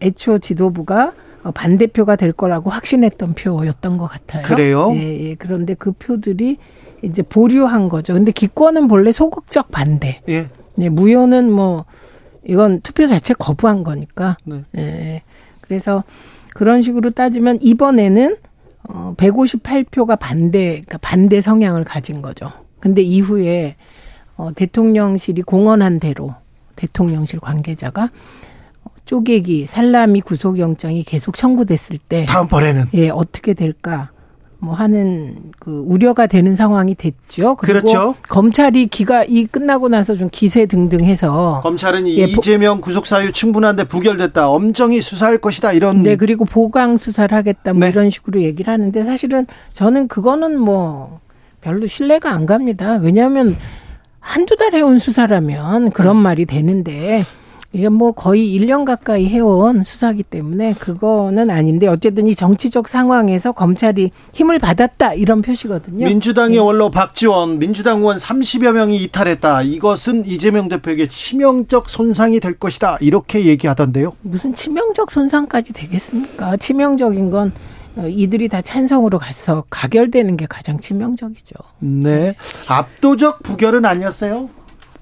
[0.01, 1.13] 애초 지도부가
[1.45, 4.43] 어, 반대표가 될 거라고 확신했던 표였던 것 같아요.
[4.45, 4.93] 그래요?
[4.95, 5.35] 예, 예.
[5.37, 6.57] 그런데 그 표들이
[7.03, 8.15] 이제 보류한 거죠.
[8.15, 10.23] 근데 기권은 본래 소극적 반대.
[10.29, 10.49] 예.
[10.77, 11.85] 네, 무효는 뭐
[12.45, 14.37] 이건 투표 자체 거부한 거니까.
[14.45, 14.65] 네.
[14.77, 15.23] 예.
[15.61, 16.05] 그래서
[16.55, 18.37] 그런 식으로 따지면 이번에는
[18.89, 22.51] 어 158표가 반대 그러니까 반대 성향을 가진 거죠.
[22.79, 23.77] 근데 이후에
[24.37, 26.35] 어 대통령실이 공언한 대로
[26.77, 28.11] 대통령실 관계자가
[28.85, 34.11] 어, 쪼개기 살라미 구속영장이 계속 청구됐을 때 다음번에는 예, 어떻게 될까?
[34.67, 37.55] 뭐 하는 그 우려가 되는 상황이 됐죠.
[37.57, 38.15] 그리고 그렇죠.
[38.29, 43.85] 검찰이 기가 이 끝나고 나서 좀 기세 등등해서 검찰은 예, 보- 이재명 구속 사유 충분한데
[43.85, 44.51] 부결됐다.
[44.51, 45.73] 엄정히 수사할 것이다.
[45.73, 47.91] 이런 네, 그리고 보강 수사를 하겠다 뭐 네.
[47.91, 51.21] 이런 식으로 얘기를 하는데 사실은 저는 그거는 뭐
[51.61, 52.97] 별로 신뢰가 안 갑니다.
[53.01, 53.57] 왜냐하면
[54.19, 57.23] 한두 달 해온 수사라면 그런 말이 되는데
[57.77, 64.13] 이게 뭐 거의 1년 가까이 해온 수사기 때문에 그거는 아닌데 어쨌든 이 정치적 상황에서 검찰이
[64.33, 66.07] 힘을 받았다 이런 표시거든요.
[66.07, 66.61] 민주당의 예.
[66.61, 69.61] 원로 박지원, 민주당 의원 30여 명이 이탈했다.
[69.61, 72.97] 이것은 이재명 대표에게 치명적 손상이 될 것이다.
[73.01, 74.15] 이렇게 얘기하던데요.
[74.23, 76.57] 무슨 치명적 손상까지 되겠습니까?
[76.57, 77.53] 치명적인 건
[77.97, 81.55] 어, 이들이 다 찬성으로 가서 가결되는 게 가장 치명적이죠.
[81.81, 82.37] 네.
[82.71, 84.49] 압도적 부결은 아니었어요.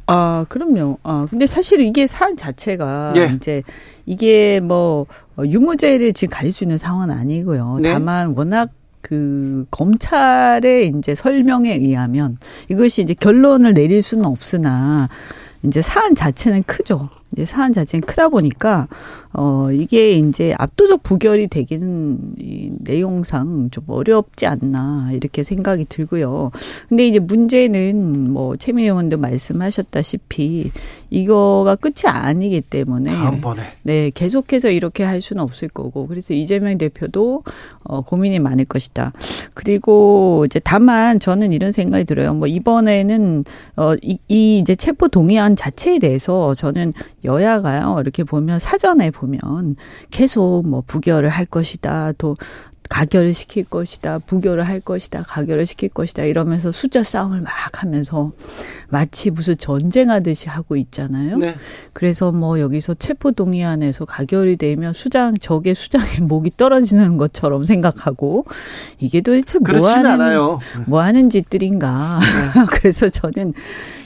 [0.07, 0.99] 아, 그럼요.
[1.03, 3.33] 아, 근데 사실 이게 사안 자체가 예.
[3.35, 3.62] 이제
[4.07, 7.79] 이게 뭐 어, 유무죄를 지금 가릴 수 있는 상황은 아니고요.
[7.81, 7.93] 네.
[7.93, 12.38] 다만 워낙 그 검찰의 이제 설명에 의하면
[12.71, 15.09] 이것이 이제 결론을 내릴 수는 없으나
[15.62, 17.11] 이제 사안 자체는 크죠.
[17.35, 18.87] 이제 사안 자체는 크다 보니까
[19.33, 26.53] 어 이게 이제 압도적 부결이 되기는 이 내용상 좀 어렵지 않나 이렇게 생각이 들고요.
[26.88, 30.70] 근데 이제 문제는 뭐 최민희 의원도 말씀하셨다시피
[31.11, 33.62] 이거가 끝이 아니기 때문에 다음번에.
[33.83, 36.07] 네, 계속해서 이렇게 할 수는 없을 거고.
[36.07, 37.42] 그래서 이재명 대표도
[37.85, 39.12] 어 고민이 많을 것이다.
[39.55, 42.35] 그리고 이제 다만 저는 이런 생각이 들어요.
[42.35, 43.44] 뭐 이번에는
[43.77, 46.92] 어이 이 이제 체포 동의안 자체에 대해서 저는
[47.24, 47.96] 여야가요.
[48.00, 49.76] 이렇게 보면 사전에 보면
[50.10, 52.12] 계속 뭐 부결을 할 것이다.
[52.18, 52.37] 또
[52.88, 54.18] 가결을 시킬 것이다.
[54.20, 55.22] 부결을 할 것이다.
[55.22, 56.24] 가결을 시킬 것이다.
[56.24, 57.50] 이러면서 숫자 싸움을 막
[57.82, 58.32] 하면서
[58.88, 61.38] 마치 무슨 전쟁하듯이 하고 있잖아요.
[61.38, 61.56] 네.
[61.92, 68.44] 그래서 뭐 여기서 체포 동의안에서 가결이 되면 수장 적의 수장의 목이 떨어지는 것처럼 생각하고
[68.98, 70.58] 이게 도대체 뭐 하는 않아요.
[70.87, 72.20] 뭐 하는 짓들인가.
[72.70, 73.54] 그래서 저는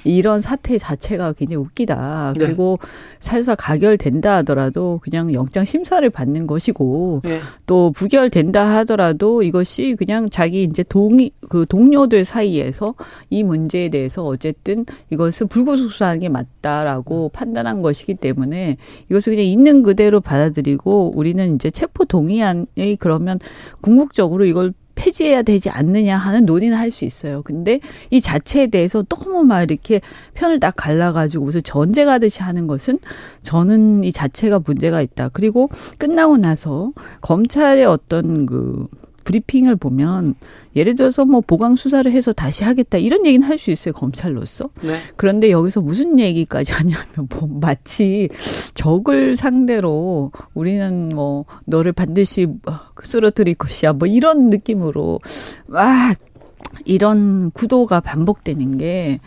[0.08, 2.34] 이런 사태 자체가 굉장히 웃기다.
[2.36, 2.44] 네.
[2.46, 2.78] 그리고
[3.20, 7.40] 사유사 가결된다 하더라도 그냥 영장 심사를 받는 것이고 네.
[7.66, 12.94] 또 부결된다 하더라도 이것이 그냥 자기 이제 동의 그 동료들 사이에서
[13.30, 18.78] 이 문제에 대해서 어쨌든 이것을 불구속 수사하는 게 맞다라고 판단한 것이기 때문에
[19.10, 23.38] 이것을 그냥 있는 그대로 받아들이고 우리는 이제 체포 동의안이 그러면
[23.80, 27.42] 궁극적으로 이걸 폐지해야 되지 않느냐 하는 논의는 할 수 있어요.
[27.42, 27.80] 근데
[28.10, 30.00] 이 자체에 대해서 너무 막 이렇게
[30.34, 32.98] 편을 딱 갈라가지고 무슨 전쟁하듯이 하는 것은
[33.42, 35.28] 저는 이 자체가 문제가 있다.
[35.34, 38.88] 그리고 끝나고 나서 검찰의 어떤 그
[39.28, 40.36] 브리핑을 보면
[40.74, 45.00] 예를 들어서 뭐 보강 수사를 해서 다시 하겠다 이런 얘기는 할 수 있어요 검찰로서 네.
[45.16, 48.28] 그런데 여기서 무슨 얘기까지 하냐면 뭐 마치
[48.74, 52.46] 적을 상대로 우리는 뭐 너를 반드시
[53.02, 55.18] 쓰러뜨릴 것이야 뭐 이런 느낌으로
[55.66, 56.16] 막
[56.84, 59.18] 이런 구도가 반복되는 게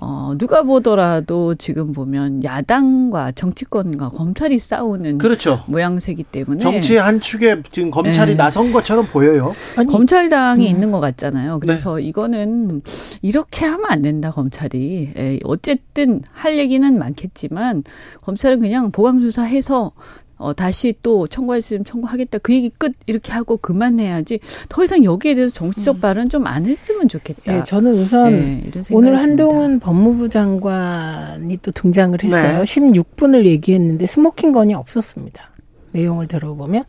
[0.00, 5.64] 어, 누가 보더라도 지금 보면 야당과 정치권과 검찰이 싸우는 그렇죠.
[5.66, 8.36] 모양새기 때문에 정치의 한 축에 지금 검찰이 네.
[8.36, 9.54] 나선 것처럼 보여요.
[9.76, 10.70] 아니, 검찰당이 음.
[10.70, 11.60] 있는 것 같잖아요.
[11.60, 12.02] 그래서 네.
[12.02, 12.82] 이거는
[13.22, 15.12] 이렇게 하면 안 된다, 검찰이.
[15.16, 17.84] 에, 어쨌든 할 얘기는 많겠지만
[18.22, 19.92] 검찰은 그냥 보강 수사해서
[20.38, 22.38] 어, 다시 또 청구할 수 있으면 청구하겠다.
[22.38, 24.38] 그 얘기 끝 이렇게 하고 그만해야지.
[24.68, 27.58] 더 이상 여기에 대해서 정치적 발언 좀 안 했으면 좋겠다.
[27.58, 29.16] 예, 저는 우선 네, 생각이 오늘.
[29.22, 32.58] 한동훈 법무부 장관이 또 등장을 했어요.
[32.58, 32.64] 네.
[32.64, 35.50] 16분을 얘기했는데 smoking gun이 없었습니다.
[35.92, 36.84] 내용을 들어보면.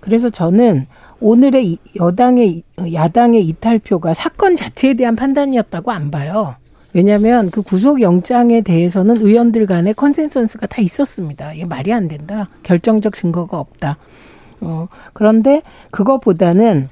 [0.00, 0.86] 그래서 저는
[1.20, 2.62] 오늘의 여당의
[2.92, 6.54] 야당의 이탈표가 사건 자체에 대한 판단이었다고 안 봐요.
[6.94, 11.54] 왜냐하면 그 구속영장에 대해서는 의원들 간의 consensus가 다 있었습니다.
[11.54, 12.48] 이게 말이 안 된다.
[12.62, 13.96] 결정적 증거가 없다.
[14.60, 16.88] 어, 그런데 그거보다는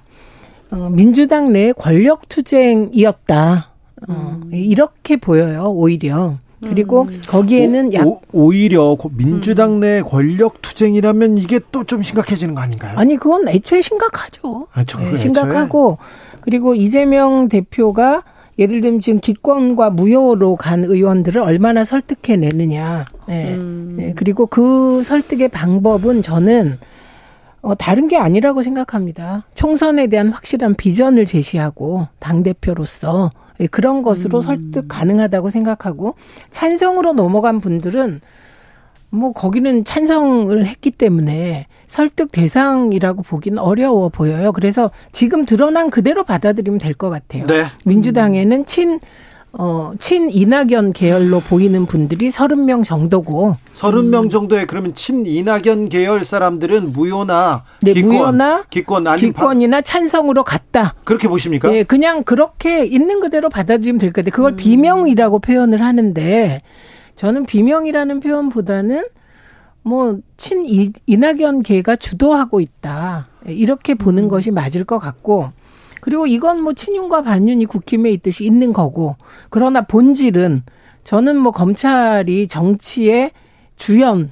[0.70, 3.68] 어, 민주당 내 권력 투쟁이었다.
[4.08, 4.50] 어, 음.
[4.52, 6.38] 이렇게 보여요, 오히려.
[6.62, 7.22] 그리고 음.
[7.26, 12.98] 거기에는 약 오, 오히려 민주당 내 권력 투쟁이라면 이게 또 좀 심각해지는 거 아닌가요?
[12.98, 14.66] 아니 그건 애초에 심각하죠.
[14.74, 15.96] 아, 네, 심각하고
[16.42, 18.22] 그리고 이재명 대표가
[18.60, 23.06] 예를 들면 지금 기권과 무효로 간 의원들을 얼마나 설득해내느냐.
[23.26, 23.54] 네.
[23.54, 23.94] 음.
[23.96, 24.12] 네.
[24.14, 26.78] 그리고 그 설득의 방법은 저는
[27.62, 29.44] 어, 다른 게 아니라고 생각합니다.
[29.54, 34.40] 총선에 대한 확실한 비전을 제시하고 당대표로서 예, 그런 것으로 음.
[34.40, 36.14] 설득 가능하다고 생각하고
[36.50, 38.20] 찬성으로 넘어간 분들은
[39.10, 44.52] 뭐 거기는 찬성을 했기 때문에 설득 대상이라고 보기는 어려워 보여요.
[44.52, 47.46] 그래서 지금 드러난 그대로 받아들이면 될 것 같아요.
[47.46, 47.64] 네.
[47.86, 49.00] 민주당에는 친
[49.52, 53.56] 어, 친 이낙연 계열로 보이는 분들이 30명 정도고.
[53.74, 54.28] 30명 음.
[54.28, 60.94] 정도의 그러면 친 이낙연 계열 사람들은 무효나 네, 기권, 무효나 기권 아니 기권이나 찬성으로 갔다.
[61.02, 61.68] 그렇게 보십니까?
[61.68, 64.30] 네, 그냥 그렇게 있는 그대로 받아들이면 될것 같아요.
[64.36, 64.56] 그걸 음.
[64.56, 66.62] 비명이라고 표현을 하는데
[67.20, 69.04] 저는 비명이라는 표현보다는
[69.82, 70.64] 뭐, 친
[71.04, 73.26] 이낙연 계가 주도하고 있다.
[73.46, 74.28] 이렇게 보는 음.
[74.28, 75.50] 것이 맞을 것 같고,
[76.00, 79.16] 그리고 이건 뭐 친윤과 반윤이 국힘에 있듯이 있는 거고,
[79.50, 80.62] 그러나 본질은
[81.04, 83.32] 저는 뭐 검찰이 정치의
[83.76, 84.30] 주연,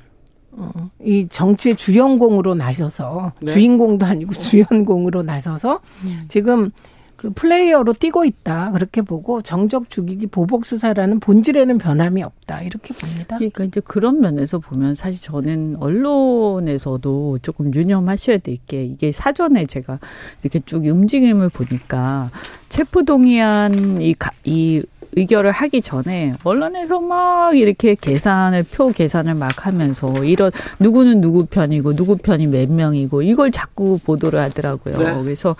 [0.53, 0.71] 어,
[1.05, 3.53] 이 정치의 주연공으로 나서서, 네.
[3.53, 6.25] 주인공도 아니고 주연공으로 나서서, 음.
[6.29, 6.71] 지금
[7.19, 13.37] 그 플레이어로 뛰고 있다 그렇게 보고 정적 죽이기 보복 수사라는 본질에는 변함이 없다 이렇게 봅니다.
[13.39, 19.99] 그러니까 이제 그런 면에서 보면 사실 저는 언론에서도 조금 유념하셔야 될 게 이게 사전에 제가
[20.43, 22.31] 이렇게 쭉 움직임을 보니까
[22.69, 24.83] 체포 동의안 이, 이
[25.19, 31.97] 의결을 하기 전에 언론에서 막 이렇게 계산을 표 계산을 막 하면서 이런 누구는 누구 편이고
[31.97, 34.99] 누구 편이 몇 명이고 이걸 자꾸 보도를 하더라고요.
[34.99, 35.23] 네.
[35.23, 35.57] 그래서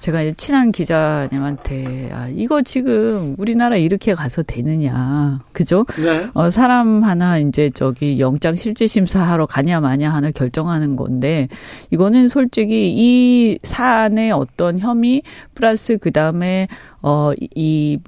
[0.00, 5.84] 제가 친한 기자님한테 아 이거 지금 우리나라 이렇게 가서 되느냐 그죠?
[5.96, 6.28] 네.
[6.34, 11.48] 어 사람 하나 이제 저기 영장 실질 심사하러 가냐 마냐 하나 결정하는 건데
[11.90, 15.22] 이거는 솔직히 이 사안의 어떤 혐의
[15.54, 16.68] 플러스 그 다음에
[17.02, 17.98] 어이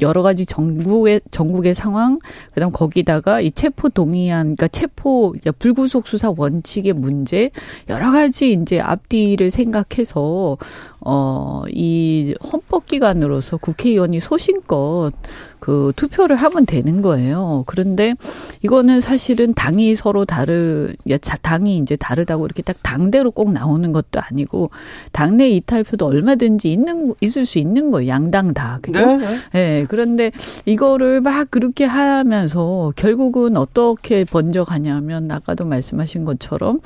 [0.00, 2.18] 여러 가지 전국의 전국의 상황,
[2.54, 7.50] 그다음 거기다가 이 체포 동의안, 그러니까 체포 불구속 수사 원칙의 문제
[7.88, 10.56] 여러 가지 이제 앞뒤를 생각해서
[11.00, 15.12] 어 이 헌법 기관으로서 국회의원이 소신껏
[15.58, 17.64] 그 투표를 하면 되는 거예요.
[17.66, 18.14] 그런데
[18.62, 20.94] 이거는 사실은 당이 서로 다르,
[21.42, 24.70] 당이 이제 다르다고 이렇게 딱 당대로 꼭 나오는 것도 아니고
[25.12, 28.08] 당내 이탈표도 얼마든지 있는 있을 수 있는 거예요.
[28.08, 29.18] 양당 다 그죠?
[29.18, 29.26] 네.
[29.52, 29.86] 네.
[29.88, 30.32] 그런데
[30.64, 36.80] 이거를 막 그렇게 하면서 결국은 어떻게 번져가냐면 아까도 말씀하신 것처럼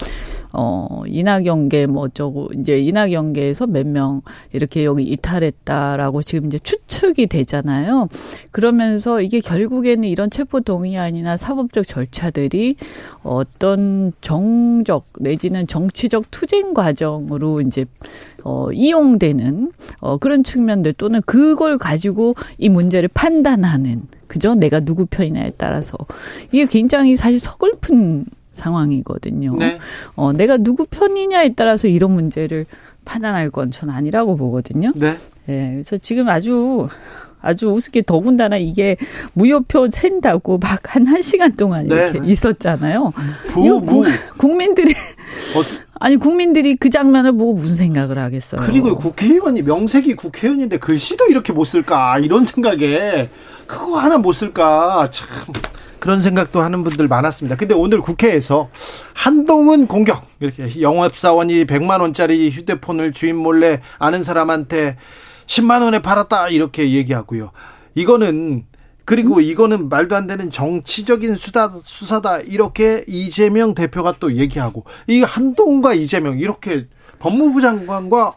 [0.57, 8.09] 어, 이낙연계 뭐 어쩌고, 이제 이낙연계에서 몇 명 이렇게 여기 이탈했다라고 지금 이제 추측이 되잖아요.
[8.51, 12.77] 그러면서 이게 결국에는 이런 체포 동의안이나 사법적 절차들이
[13.23, 17.85] 어떤 정적 내지는 정치적 투쟁 과정으로 이제
[18.43, 24.55] 어, 이용되는 어, 그런 측면들 또는 그걸 가지고 이 문제를 판단하는 그죠?
[24.55, 25.97] 내가 누구 편이냐에 따라서
[26.53, 29.57] 이게 굉장히 사실 서글픈 상황이거든요.
[29.59, 29.79] 네.
[30.17, 32.67] 어, 내가 누구 편이냐에 따라서 이런 문제를
[33.05, 34.93] 판단할 건 전 아니라고 보거든요.
[34.95, 35.13] 네.
[35.49, 35.71] 예.
[35.75, 36.89] 그래서 지금 아주
[37.43, 38.97] 아주 우습게 더군다나 이게
[39.35, 41.95] 무효표 샌다고 막 한 한 시간 동안 네.
[42.11, 43.13] 이렇게 있었잖아요.
[43.49, 44.05] 부, 무.
[44.39, 45.61] 국민들이 어.
[46.01, 48.63] 아니 국민들이 그 장면을 보고 무슨 생각을 하겠어요.
[48.65, 53.29] 그리고 국회의원이 명색이 국회의원인데 글씨도 이렇게 못 쓸까 이런 생각에
[53.67, 55.27] 그거 하나 못 쓸까 참
[56.05, 57.57] 그런 생각도 하는 분들 많았습니다.
[57.57, 58.69] 근데 오늘 국회에서
[59.15, 64.99] 한동훈 공격 이렇게 영업사원이 100만 원짜리 휴대폰을 주인 몰래 아는 사람한테
[65.47, 67.53] 10만 원에 팔았다 이렇게 얘기하고요.
[67.95, 68.67] 이거는
[69.07, 75.95] 그리고 이거는 말도 안 되는 정치적인 수다, 수사다 이렇게 이재명 대표가 또 얘기하고 이 한동훈과
[75.95, 76.87] 이재명 이렇게
[77.19, 78.35] 법무부 장관과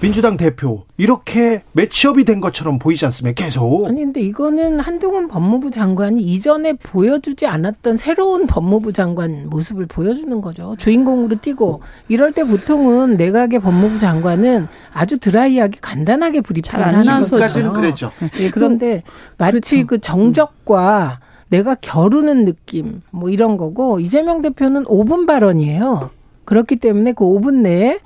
[0.00, 3.44] 민주당 대표 이렇게 매치업이 된 것처럼 보이지 않습니까?
[3.44, 3.86] 계속.
[3.86, 10.74] 아니 근데 이거는 한동훈 법무부 장관이 이전에 보여주지 않았던 새로운 법무부 장관 모습을 보여주는 거죠.
[10.78, 17.72] 주인공으로 뛰고 이럴 때 보통은 내각의 법무부 장관은 아주 드라이하게 간단하게 브리핑을 하는 거죠.
[17.72, 18.12] 그랬죠.
[18.40, 19.02] 예, 그런데
[19.38, 19.86] 마치 그렇죠.
[19.86, 26.10] 그 정적과 내가 겨루는 느낌 뭐 이런 거고 이재명 대표는 5분 발언이에요.
[26.44, 27.98] 그렇기 때문에 그 5분 내에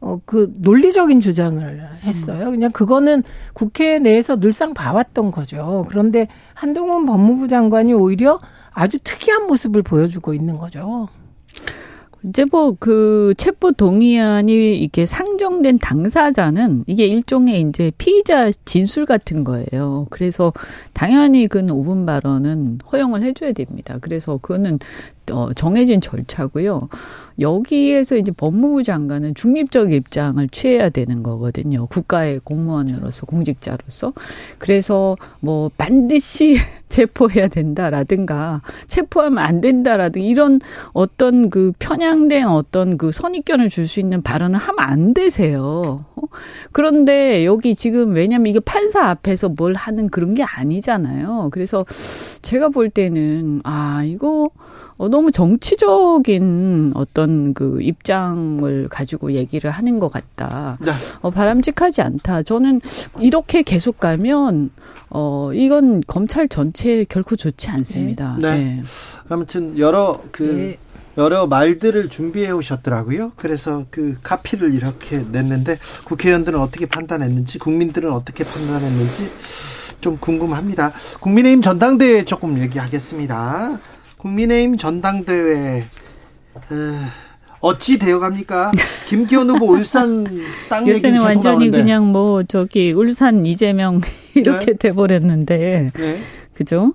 [0.00, 2.50] 어, 그 논리적인 주장을 했어요.
[2.50, 3.22] 그냥 그거는
[3.52, 5.86] 국회 내에서 늘상 봐왔던 거죠.
[5.88, 8.38] 그런데 한동훈 법무부 장관이 오히려
[8.72, 11.08] 아주 특이한 모습을 보여주고 있는 거죠.
[12.22, 20.06] 이제 뭐 그 체포 동의안이 이게 상정된 당사자는 이게 일종의 이제 피의자 진술 같은 거예요.
[20.10, 20.52] 그래서
[20.92, 23.98] 당연히 그 5분 발언은 허용을 해줘야 됩니다.
[24.00, 24.78] 그래서 그거는
[25.32, 26.88] 어, 정해진 절차고요.
[27.38, 31.86] 여기에서 이제 법무부 장관은 중립적 입장을 취해야 되는 거거든요.
[31.86, 34.12] 국가의 공무원으로서 공직자로서.
[34.58, 36.56] 그래서 뭐 반드시
[36.90, 40.60] 체포해야 된다라든가 체포하면 안 된다라든가 이런
[40.92, 46.04] 어떤 그 편향된 어떤 그 선입견을 줄 수 있는 발언을 하면 안 되세요.
[46.14, 46.22] 어?
[46.72, 51.48] 그런데 여기 지금 왜냐면 이게 판사 앞에서 뭘 하는 그런 게 아니잖아요.
[51.52, 51.84] 그래서
[52.42, 54.48] 제가 볼 때는 아 이거
[55.00, 60.76] 어, 너무 정치적인 어떤 그 입장을 가지고 얘기를 하는 것 같다.
[60.82, 60.90] 네.
[61.22, 62.42] 어, 바람직하지 않다.
[62.42, 62.82] 저는
[63.18, 64.68] 이렇게 계속 가면
[65.08, 68.36] 어 이건 검찰 전체에 결코 좋지 않습니다.
[68.38, 68.56] 네.
[68.56, 68.82] 네.
[69.30, 70.78] 아무튼 여러 그 네.
[71.16, 73.32] 여러 말들을 준비해 오셨더라고요.
[73.36, 79.22] 그래서 그 카피를 이렇게 냈는데 국회의원들은 어떻게 판단했는지 국민들은 어떻게 판단했는지
[80.02, 80.92] 좀 궁금합니다.
[81.20, 83.78] 국민의힘 전당대회 조금 얘기하겠습니다.
[84.20, 85.82] 국민의힘 전당대회
[87.60, 88.72] 어찌 되어갑니까?
[89.06, 90.26] 김기현 후보 울산
[90.68, 91.78] 땅 요새는 완전히 나오는데.
[91.78, 94.00] 그냥 뭐 저기 울산 이재명
[94.36, 94.72] 이렇게 네?
[94.74, 96.18] 돼버렸는데 네?
[96.54, 96.92] 그죠?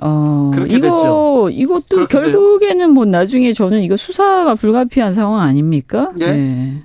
[0.00, 1.48] 어, 이거, 됐죠.
[1.50, 2.88] 이것도 결국에는 돼요.
[2.88, 6.12] 뭐 나중에 저는 이거 수사가 불가피한 상황 아닙니까?
[6.14, 6.32] 네.
[6.32, 6.82] 네.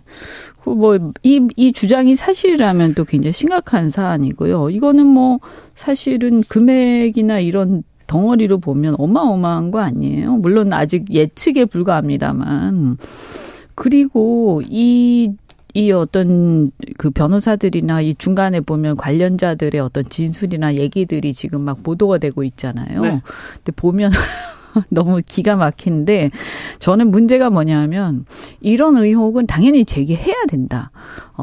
[0.64, 4.70] 그 뭐, 이, 이 주장이 사실이라면 또 굉장히 심각한 사안이고요.
[4.70, 5.40] 이거는 뭐,
[5.74, 10.36] 사실은 금액이나 이런 덩어리로 보면 어마어마한 거 아니에요.
[10.36, 12.98] 물론 아직 예측에 불과합니다만.
[13.74, 15.32] 그리고 이,
[15.74, 22.44] 이 어떤 그 변호사들이나 이 중간에 보면 관련자들의 어떤 진술이나 얘기들이 지금 막 보도가 되고
[22.44, 23.02] 있잖아요.
[23.02, 23.22] 네.
[23.56, 24.12] 근데 보면
[24.90, 26.32] 너무 기가 막힌데
[26.80, 28.26] 저는 문제가 뭐냐면
[28.60, 30.92] 이런 의혹은 당연히 제기해야 된다.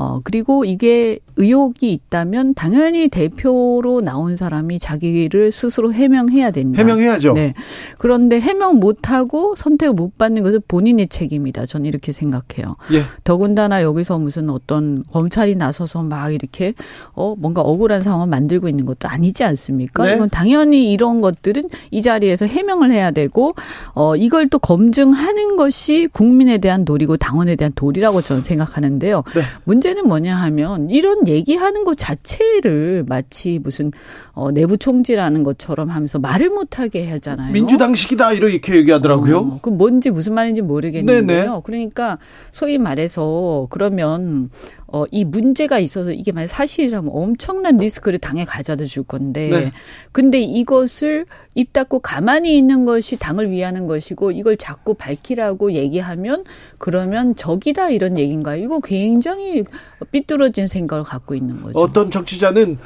[0.01, 6.79] 어, 그리고 이게 의혹이 있다면 당연히 대표로 나온 사람이 자기를 스스로 해명해야 된다.
[6.79, 7.33] 해명해야죠.
[7.33, 7.55] 네.
[7.99, 11.67] 그런데 해명 못하고 선택을 못 받는 것은 본인의 책임이다.
[11.67, 12.77] 저는 이렇게 생각해요.
[12.93, 13.03] 예.
[13.25, 16.75] 더군다나 여기서 무슨 어떤 검찰이 나서서 막 이렇게
[17.15, 20.05] 어, 뭔가 억울한 상황을 만들고 있는 것도 아니지 않습니까?
[20.05, 20.15] 네.
[20.15, 23.55] 이건 당연히 이런 것들은 이 자리에서 해명을 해야 되고
[23.95, 29.25] 어, 이걸 또 검증하는 것이 국민에 대한 도리고 당원에 대한 도리라고 저는 생각하는데요.
[29.35, 29.41] 네.
[29.65, 33.91] 문제는 뭐냐 하면 이런 얘기하는 것 자체를 마치 무슨
[34.33, 37.53] 어, 내부 총지라는 것처럼 하면서 말을 못 하게 하잖아요.
[37.53, 39.39] 민주당식이다 이렇게 얘기하더라고요.
[39.39, 41.27] 어, 그 뭔지 무슨 말인지 모르겠는데요.
[41.27, 41.61] 네네.
[41.65, 42.19] 그러니까
[42.53, 44.51] 소위 말해서 그러면
[44.91, 49.73] 어, 이 문제가 있어서 이게 만약 사실이라면 엄청난 리스크를 당에 가져다 줄 건데, 네.
[50.13, 56.45] 근데 이것을 입 닫고 가만히 있는 것이 당을 위하는 것이고, 이걸 자꾸 밝히라고 얘기하면,
[56.79, 58.63] 그러면 적이다 이런 얘기인가요?
[58.63, 59.65] 이거 굉장히
[60.11, 61.79] 삐뚤어진 생각을 갖고 있는 거죠.
[61.79, 62.79] 어떤 정치자는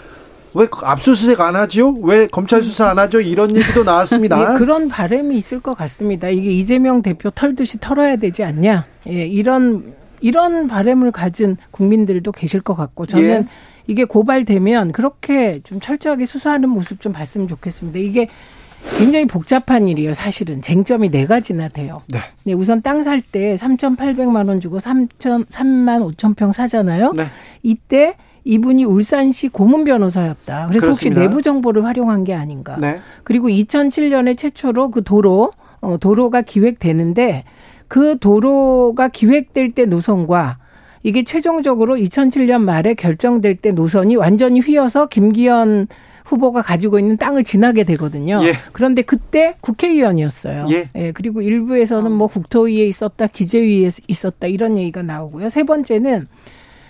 [0.55, 1.95] 왜 압수수색 안 하죠?
[2.03, 3.21] 왜 검찰 수사 안 하죠?
[3.21, 4.55] 이런 얘기도 나왔습니다.
[4.55, 6.29] 예, 그런 바람이 있을 것 같습니다.
[6.29, 8.85] 이게 이재명 대표 털듯이 털어야 되지 않냐?
[9.09, 13.45] 예, 이런 이런 바램을 가진 국민들도 계실 것 같고 저는 예.
[13.87, 17.99] 이게 고발되면 그렇게 좀 철저하게 수사하는 모습 좀 봤으면 좋겠습니다.
[17.99, 18.29] 이게
[18.99, 20.13] 굉장히 복잡한 일이에요.
[20.13, 22.03] 사실은 쟁점이 네 가지나 돼요.
[22.09, 22.19] 네.
[22.45, 27.13] 네 우선 땅 살 때 3,800만 원 주고 3천 3만 5천 평 사잖아요.
[27.13, 27.25] 네.
[27.63, 30.67] 이때 이분이 울산시 고문 변호사였다.
[30.67, 30.91] 그래서 그렇습니다.
[30.91, 32.77] 혹시 내부 정보를 활용한 게 아닌가.
[32.77, 32.99] 네.
[33.23, 37.45] 그리고 2007년에 최초로 그 도로 어, 도로가 기획되는데
[37.93, 40.57] 그 도로가 기획될 때 노선과
[41.03, 45.89] 이게 최종적으로 2007년 말에 결정될 때 노선이 완전히 휘어서 김기현
[46.25, 48.41] 후보가 가지고 있는 땅을 지나게 되거든요.
[48.45, 48.55] 예.
[48.73, 50.65] 그런데 그때 국회의원이었어요.
[50.71, 50.89] 예.
[50.95, 51.13] 예.
[51.13, 55.51] 그리고 일부에서는 뭐 국토위에 있었다, 기재위에 있었다 이런 얘기가 나오고요.
[55.51, 56.29] 세 번째는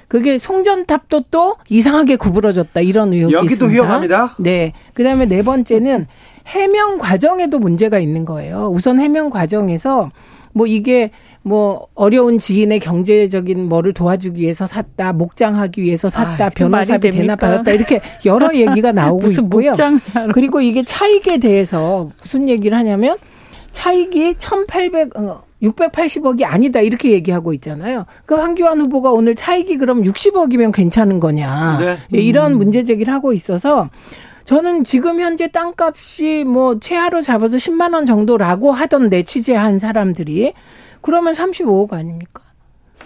[0.06, 3.64] 그게 송전탑도 또 이상하게 구부러졌다 이런 의혹이 여기도 있습니다.
[3.64, 4.36] 여기도 위험합니다.
[4.38, 4.72] 네.
[4.94, 6.06] 그다음에 네 번째는
[6.46, 8.70] 해명 과정에도 문제가 있는 거예요.
[8.72, 10.12] 우선 해명 과정에서
[10.52, 11.10] 뭐 이게
[11.42, 17.72] 뭐 어려운 지인의 경제적인 뭐를 도와주기 위해서 샀다, 목장하기 위해서 샀다, 아, 변호사비 대납 받았다
[17.72, 19.70] 이렇게 여러 얘기가 나오고 있고요.
[19.70, 19.98] 목장
[20.32, 23.16] 그리고 이게 차익에 대해서 무슨 얘기를 하냐면
[23.72, 28.06] 차익이 1,800 어, 680억이 아니다 이렇게 얘기하고 있잖아요.
[28.26, 31.96] 그 황교안 후보가 오늘 차익이 그럼 60억이면 괜찮은 거냐 네.
[32.14, 33.88] 예, 이런 문제 제기를 하고 있어서
[34.44, 40.52] 저는 지금 현재 땅값이 뭐 최하로 잡아서 10만 원 정도라고 하던데 취재한 사람들이
[41.00, 42.42] 그러면 35억 아닙니까?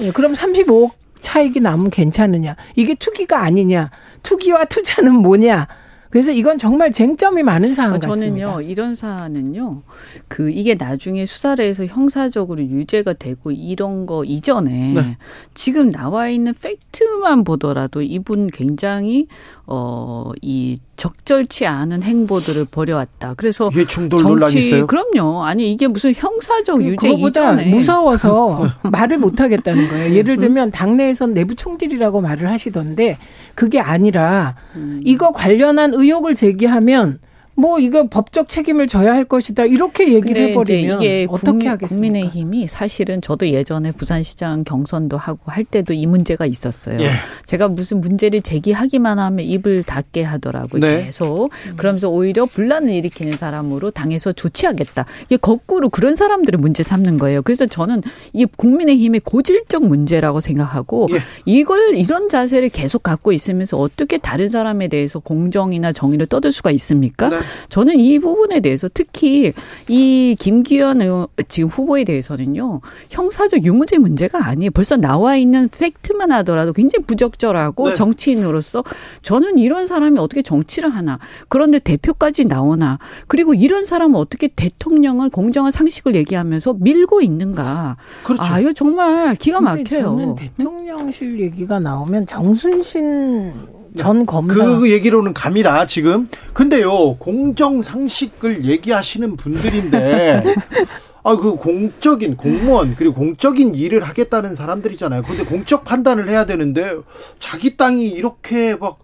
[0.01, 2.57] 예, 그럼 35억 차익이 나면 괜찮으냐?
[2.77, 3.91] 이게 투기가 아니냐?
[4.23, 5.67] 투기와 투자는 뭐냐?
[6.11, 8.47] 그래서 이건 정말 쟁점이 많은 사안 저는요, 같습니다.
[8.47, 9.83] 저는요 이런 사안은요
[10.29, 15.19] 그 이게 나중에 수사를 해서 형사적으로 유죄가 되고 이런 거 이전에 네.
[15.55, 19.27] 지금 나와 있는 팩트만 보더라도 이분 굉장히
[19.67, 23.35] 어이 적절치 않은 행보들을 벌여왔다.
[23.37, 24.87] 그래서 이해 충돌 논란이 있어요?
[24.87, 25.45] 그럼요.
[25.45, 30.15] 아니 이게 무슨 형사적 유죄 그거보다 이전에 무서워서 말을 못 하겠다는 거예요.
[30.15, 33.19] 예를 들면 당내에선 내부 총질이라고 말을 하시던데
[33.55, 35.01] 그게 아니라 음.
[35.05, 37.19] 이거 관련한 의혹을 제기하면
[37.57, 41.89] 뭐 이거 법적 책임을 져야 할 것이다 이렇게 얘기를 해버리면 이게 어떻게 국민, 하겠습니까?
[41.89, 47.01] 국민의힘이 사실은 저도 예전에 부산시장 경선도 하고 할 때도 이 문제가 있었어요.
[47.01, 47.11] 예.
[47.47, 50.83] 제가 무슨 문제를 제기하기만 하면 입을 닫게 하더라고요.
[50.83, 51.05] 네.
[51.07, 51.49] 계속.
[51.77, 55.07] 그러면서 오히려 분란을 일으키는 사람으로 당해서 조치하겠다.
[55.25, 57.41] 이게 거꾸로 그런 사람들을 문제 삼는 거예요.
[57.41, 58.03] 그래서 저는
[58.35, 61.21] 이게 국민의힘의 고질적 문제라고 생각하고 예.
[61.47, 67.31] 이걸 이런 자세를 계속 갖고 있으면서 어떻게 다른 사람에 대해서 공정이나 정의를 떠들 수가 있습니까?
[67.31, 67.39] 네.
[67.69, 69.53] 저는 이 부분에 대해서 특히
[69.89, 72.81] 이 김기현 의원 지금 후보에 대해서는요
[73.11, 74.71] 형사적 유무죄 문제가 아니에요.
[74.71, 77.95] 벌써 나와 있는 팩트만 하더라도 굉장히 부적절하고 네.
[77.95, 78.85] 정치인으로서
[79.23, 81.19] 저는 이런 사람이 어떻게 정치를 하나
[81.49, 87.97] 그런데 대표까지 나오나 그리고 이런 사람은 어떻게 대통령을 공정한 상식을 얘기하면서 밀고 있는가?
[88.25, 88.43] 그렇죠.
[88.43, 90.03] 아 이거 정말 기가 막혀요.
[90.03, 93.53] 저는 대통령실 얘기가 나오면 정순신
[93.97, 96.29] 전 검사 그 얘기로는 갑니다, 지금.
[96.53, 100.43] 근데요, 공정 상식을 얘기하시는 분들인데,
[101.25, 105.23] 아, 그 공적인 공무원, 그리고 공적인 일을 하겠다는 사람들이잖아요.
[105.23, 106.97] 근데 공적 판단을 해야 되는데,
[107.41, 108.99] 자기 땅이 이렇게 막,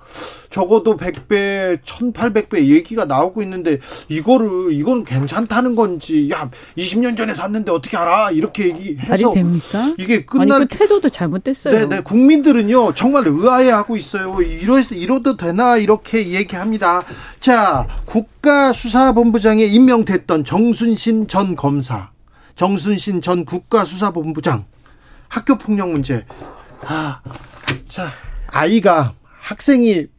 [0.53, 3.79] 적어도 100배, 1800배 얘기가 나오고 있는데,
[4.09, 8.31] 이거를, 이건 괜찮다는 건지, 야, 20년 전에 샀는데 어떻게 알아?
[8.31, 9.95] 이렇게 얘기해서, 됩니까?
[9.99, 11.75] 이게 아니 끝날 그 태도도 잘못됐어요.
[11.75, 12.01] 네, 네.
[12.03, 14.41] 국민들은요, 정말 의아해하고 있어요.
[14.43, 15.79] 이러, 이러도 되나?
[15.79, 17.03] 이렇게 얘기합니다.
[17.41, 22.11] 자, 국가수사본부장에 임명됐던 정순신 전 검사,
[22.57, 24.67] 정순신 전 국가수사본부장,
[25.29, 26.27] 학교폭력 문제.
[26.85, 27.23] 아,
[27.89, 28.11] 자,
[28.49, 30.12] 아이가, 학생이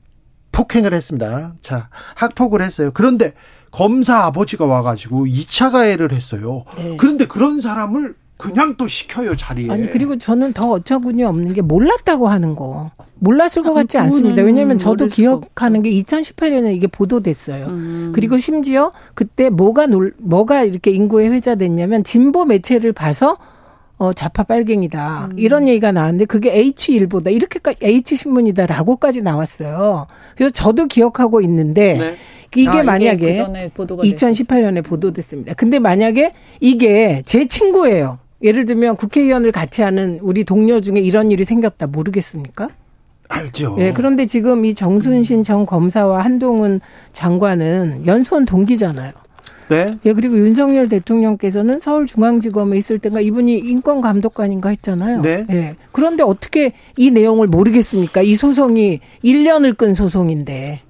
[0.53, 1.53] 폭행을 했습니다.
[1.61, 2.91] 자, 학폭을 했어요.
[2.93, 3.33] 그런데
[3.71, 6.63] 검사 아버지가 와가지고 2차 가해를 했어요.
[6.77, 6.95] 네.
[6.97, 9.69] 그런데 그런 사람을 그냥 또 시켜요, 자리에.
[9.69, 14.41] 아니 그리고 저는 더 어처구니 없는 게 몰랐다고 하는 거 몰랐을 것 아, 같지 않습니다.
[14.41, 17.67] 왜냐하면 저도 기억하는 게 2018년에 이게 보도됐어요.
[17.67, 18.11] 음.
[18.13, 23.37] 그리고 심지어 그때 뭐가 놀, 뭐가 이렇게 인구에 회자됐냐면 진보 매체를 봐서
[24.03, 25.39] 어 좌파 빨갱이다 음.
[25.39, 30.07] 이런 얘기가 나왔는데 그게 H일보다 이렇게까지 H 신문이다라고까지 나왔어요.
[30.35, 32.15] 그래서 저도 기억하고 있는데 네.
[32.53, 34.33] 이게 아, 만약에 그 전에 보도가 됐었어요.
[34.33, 35.53] 2018년에 보도됐습니다.
[35.53, 38.19] 근데 만약에 이게 제 친구예요.
[38.41, 42.67] 예를 들면 국회의원을 같이 하는 우리 동료 중에 이런 일이 생겼다 모르겠습니까?
[43.29, 43.77] 알죠.
[43.79, 46.81] 예, 그런데 지금 이 정순신 전 검사와 한동훈
[47.13, 49.13] 장관은 연수원 동기잖아요.
[49.73, 49.97] 네.
[50.05, 55.21] 예, 그리고 윤석열 대통령께서는 서울중앙지검에 있을 때가 이분이 인권감독관인가 했잖아요.
[55.21, 55.45] 네.
[55.49, 55.75] 예.
[55.91, 58.21] 그런데 어떻게 이 내용을 모르겠습니까?
[58.21, 60.81] 이 소송이 1년을 끈 소송인데.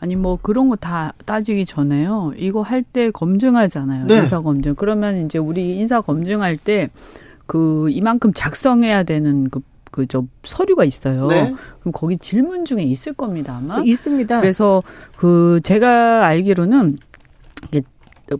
[0.00, 2.32] 아니 뭐 그런 거 다 따지기 전에요.
[2.36, 4.06] 이거 할 때 검증하잖아요.
[4.06, 4.18] 네.
[4.18, 4.74] 인사 검증.
[4.76, 6.88] 그러면 이제 우리 인사 검증할 때
[7.46, 9.60] 그 이만큼 작성해야 되는 그
[9.90, 11.26] 그저 서류가 있어요.
[11.28, 11.54] 네.
[11.80, 13.80] 그럼 거기 질문 중에 있을 겁니다 아마.
[13.82, 14.38] 있습니다.
[14.40, 14.82] 그래서
[15.16, 16.98] 그 제가 알기로는
[17.68, 17.80] 이게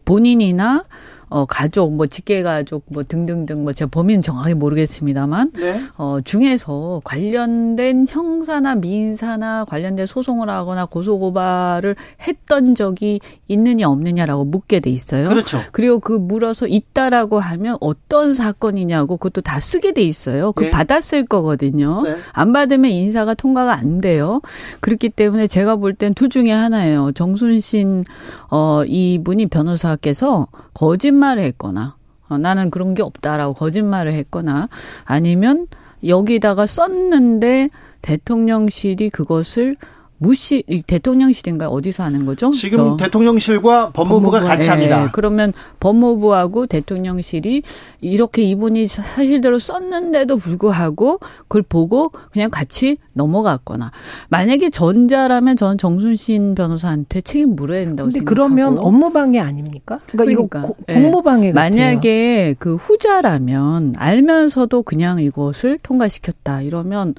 [0.05, 0.85] 본인이나
[1.31, 5.81] 어 가족 뭐 직계 가족 뭐 등등등 뭐 제가 범인은 정확히 모르겠습니다만 네.
[5.97, 14.91] 어, 중에서 관련된 형사나 민사나 관련된 소송을 하거나 고소고발을 했던 적이 있느냐 없느냐라고 묻게 돼
[14.91, 15.29] 있어요.
[15.29, 15.59] 그렇죠.
[15.73, 20.53] 그리고 그 물어서 있다라고 하면 어떤 사건이냐고 그것도 다 쓰게 돼 있어요.
[20.53, 20.71] 그 네.
[20.71, 22.03] 받았을 거거든요.
[22.03, 22.17] 네.
[22.33, 24.41] 안 받으면 인사가 통과가 안 돼요.
[24.81, 27.13] 그렇기 때문에 제가 볼 땐 둘 중에 하나예요.
[27.13, 28.05] 정순신
[28.51, 31.97] 어 이분이 변호사께서 거짓 말을 했거나
[32.29, 34.69] 어, 나는 그런 게 없다라고 거짓말을 했거나
[35.05, 35.67] 아니면
[36.07, 37.71] 여기다가 썼는데
[38.03, 39.77] 대통령실이 그것을
[40.19, 42.51] 무시 이 대통령실인가 어디서 하는 거죠?
[42.51, 44.47] 지금 저- 대통령실과 법무부가 법무부.
[44.47, 45.11] 같이 예, 합니다.
[45.13, 47.63] 그러면 법무부하고 대통령실이
[48.01, 53.93] 이렇게 이분이 사실대로 썼는데도 불구하고 그걸 보고 그냥 같이 넘어갔거나
[54.29, 60.01] 만약에 전자라면 저는 정순신 변호사한테 책임 물어야 된다고 근데 생각하고 그러면 업무 방해 아닙니까?
[60.11, 60.95] 그러니까, 그러니까, 예.
[60.95, 61.71] 공모 방해 같아요.
[61.71, 67.15] 만약에 그 후자라면 알면서도 그냥 이것을 통과시켰다 이러면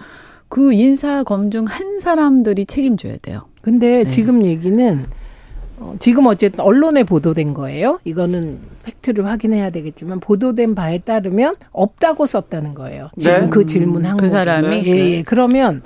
[0.49, 3.41] 그 인사 검증 한 사람들이 책임져야 돼요.
[3.61, 4.09] 근데 네.
[4.09, 5.05] 지금 얘기는
[5.77, 7.99] 어, 지금 어쨌든 언론에 보도된 거예요.
[8.03, 13.09] 이거는 팩트를 확인해야 되겠지만 보도된 바에 따르면 없다고 썼다는 거예요.
[13.17, 13.49] 지금 네.
[13.49, 14.29] 그 질문 한그 거.
[14.29, 15.23] 사람이 예, 예.
[15.23, 15.81] 그러면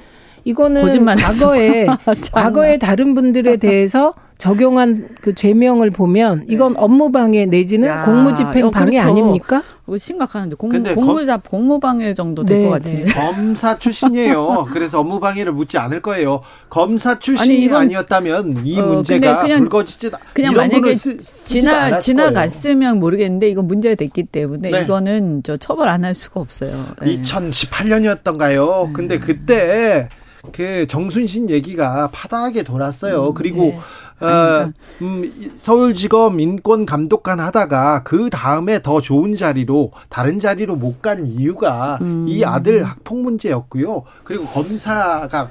[0.45, 1.47] 이거는 거짓말했어.
[1.47, 1.85] 과거에.
[2.33, 8.97] 과거에 다른 분들에 대해서 적용한 그 죄명을 보면 이건 업무방해 내지는 야, 공무집행 어, 방해
[8.97, 9.07] 그렇죠.
[9.09, 9.63] 아닙니까?
[9.87, 13.11] 이거 심각한데 공, 근데 공무자 공무방해 정도 될 네, 것 같은데.
[13.13, 14.67] 검사 출신이에요.
[14.71, 16.41] 그래서 업무 방해를 묻지 않을 거예요.
[16.69, 22.99] 검사 출신이 아니, 이건- 아니었다면 이 어, 문제가 그냥- 불거지지 그냥 만약에 쓰, 지나 지나갔으면
[22.99, 24.81] 모르겠는데 이거 문제가 됐기 때문에 네.
[24.83, 26.69] 이거는 저 처벌 안 할 수가 없어요.
[27.01, 27.17] 네.
[27.21, 28.91] 2018년이었던가요.
[28.93, 30.09] 근데 그때
[30.51, 33.33] 그 정순신 얘기가 파다하게 돌았어요.
[33.33, 33.73] 그리고
[34.19, 41.25] 어, 음, 이- 서울지검 인권감독관 하다가 그 다음에 더 좋은 자리로 다른 자리로 못 간
[41.27, 41.97] 이유가
[42.29, 44.03] 이 아들 학폭 문제였고요.
[44.23, 45.49] 그리고 검사가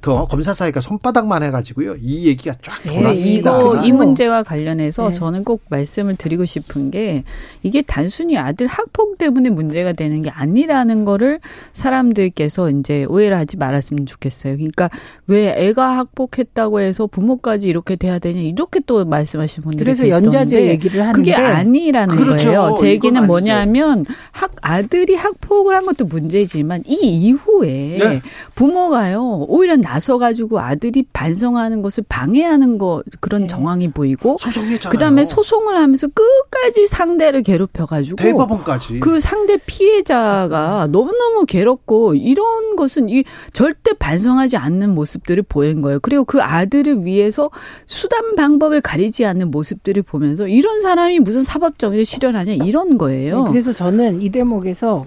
[0.00, 1.96] 그 검사 사이가 손바닥만 해가지고요.
[2.00, 3.60] 이 얘기가 쫙 네, 돌았습니다.
[3.60, 3.94] 이거 이 아.
[3.94, 5.14] 문제와 관련해서 네.
[5.14, 7.24] 저는 꼭 말씀을 드리고 싶은 게
[7.62, 11.40] 이게 단순히 아들 학폭 때문에 문제가 되는 게 아니라는 거를
[11.72, 14.56] 사람들께서 이제 오해를 하지 말았으면 좋겠어요.
[14.56, 14.88] 그러니까
[15.26, 20.66] 왜 애가 학폭했다고 해서 부모까지 이렇게 돼야 되냐 이렇게 또 말씀하신 분들이 그래서 계시던데 연자제
[20.68, 22.44] 얘기를 하는데 그게 아니라는 그렇죠.
[22.44, 22.74] 거예요.
[22.78, 23.26] 제 얘기는.
[23.26, 28.22] 뭐냐면 학 아들이 학폭을 한 것도 문제지만 이 이후에 네.
[28.54, 33.46] 부모가요 오히려 나서 가지고 아들이 반성하는 것을 방해하는 거 그런 네.
[33.46, 34.92] 정황이 보이고 소송했잖아요.
[34.92, 39.00] 그다음에 소송을 하면서 끝까지 상대를 괴롭혀 가지고 대법원까지.
[39.00, 43.24] 그 상대 피해자가 너무너무 괴롭고 이런 것은 이
[43.54, 46.00] 절대 반성하지 않는 모습들을 보인 거예요.
[46.00, 47.50] 그리고 그 아들을 위해서
[47.86, 53.44] 수단 방법을 가리지 않는 모습들을 보면서 이런 사람이 무슨 사법정의를 실현하냐 이런 거예요.
[53.44, 55.06] 네, 그래서 저는 이 대목에서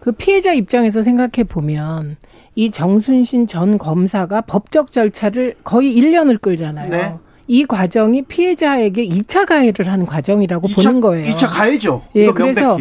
[0.00, 2.16] 그 피해자 입장에서 생각해 보면
[2.54, 6.90] 이 정순신 전 검사가 법적 절차를 거의 1년을 끌잖아요.
[6.90, 7.14] 네.
[7.46, 11.30] 이 과정이 피해자에게 2차 가해를 한 과정이라고 보는 거예요.
[11.34, 12.02] 2차 가해죠.
[12.14, 12.78] 예, 그래서.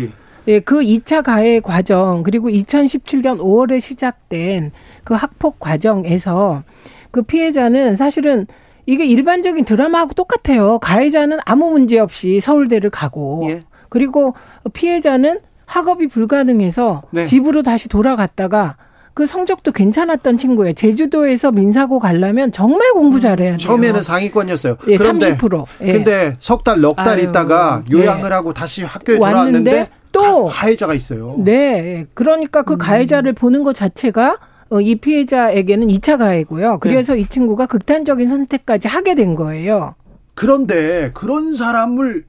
[0.47, 4.71] 예, 그 2차 가해 과정 그리고 2017년 5월에 시작된
[5.05, 6.63] 그 학폭 과정에서
[7.11, 8.45] 그 피해자는 사실은
[8.85, 10.79] 이게 일반적인 드라마하고 똑같아요.
[10.79, 13.63] 가해자는 아무 문제 없이 서울대를 가고 예.
[13.87, 14.33] 그리고
[14.73, 17.25] 피해자는 학업이 불가능해서 네.
[17.25, 18.75] 집으로 다시 돌아갔다가
[19.13, 20.73] 그 성적도 괜찮았던 친구예요.
[20.73, 23.57] 제주도에서 민사고 가려면 정말 공부 잘해야 돼요.
[23.57, 24.77] 처음에는 상위권이었어요.
[24.87, 25.65] 예, 그런데 30%.
[25.81, 25.93] 예.
[25.93, 27.95] 근데 석 달, 넉 달 있다가 네.
[27.95, 31.35] 요양을 하고 다시 학교에 왔는데 돌아왔는데 또 가, 해자가 있어요.
[31.39, 32.05] 네.
[32.13, 34.37] 그러니까 그 가해자를 보는 것 자체가
[34.69, 36.79] 어, 이 피해자에게는 2차 가해고요.
[36.79, 39.93] 그래서 이 친구가 극단적인 선택까지 하게 된 거예요.
[40.33, 42.25] 그런데 그런 사람을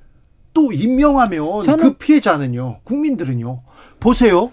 [0.52, 3.62] 또 임명하면 그 피해자는요, 국민들은요,
[3.98, 4.50] 보세요.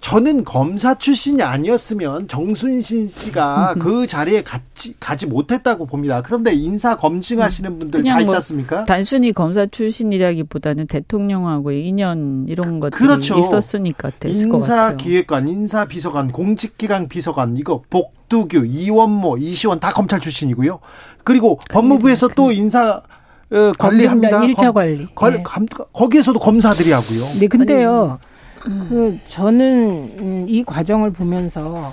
[0.00, 6.22] 저는 검사 출신이 아니었으면 정순신 씨가 그 자리에 가지, 가지 못했다고 봅니다.
[6.22, 8.84] 그런데 인사 검증하시는 분들 다 그냥 있지 뭐 않습니까?
[8.84, 13.38] 단순히 검사 출신이라기보다는 대통령하고의 인연 이런 것들이 그렇죠.
[13.38, 14.90] 있었으니까 됐을 것 같아요.
[14.92, 20.78] 인사기획관, 인사비서관, 공직기강 비서관, 이거 복두규, 이원모, 이시원 다 검찰 출신이고요.
[21.24, 23.02] 그리고 법무부에서 또 인사
[23.50, 24.44] 어, 관리합니다.
[24.44, 25.06] 일차 검- 관리.
[25.14, 25.42] 걸- 네.
[25.44, 27.24] 감- 거기에서도 검사들이 하고요.
[27.40, 28.18] 네, 근데요.
[28.60, 31.92] 그 저는 음, 이 과정을 보면서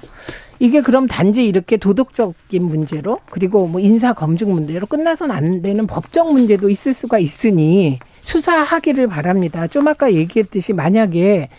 [0.59, 6.31] 이게 그럼 단지 이렇게 도덕적인 문제로 그리고 뭐 인사 검증 문제로 끝나선 안 되는 법적
[6.31, 9.67] 문제도 있을 수가 있으니 수사하기를 바랍니다.
[9.67, 11.49] 좀 아까 얘기했듯이 만약에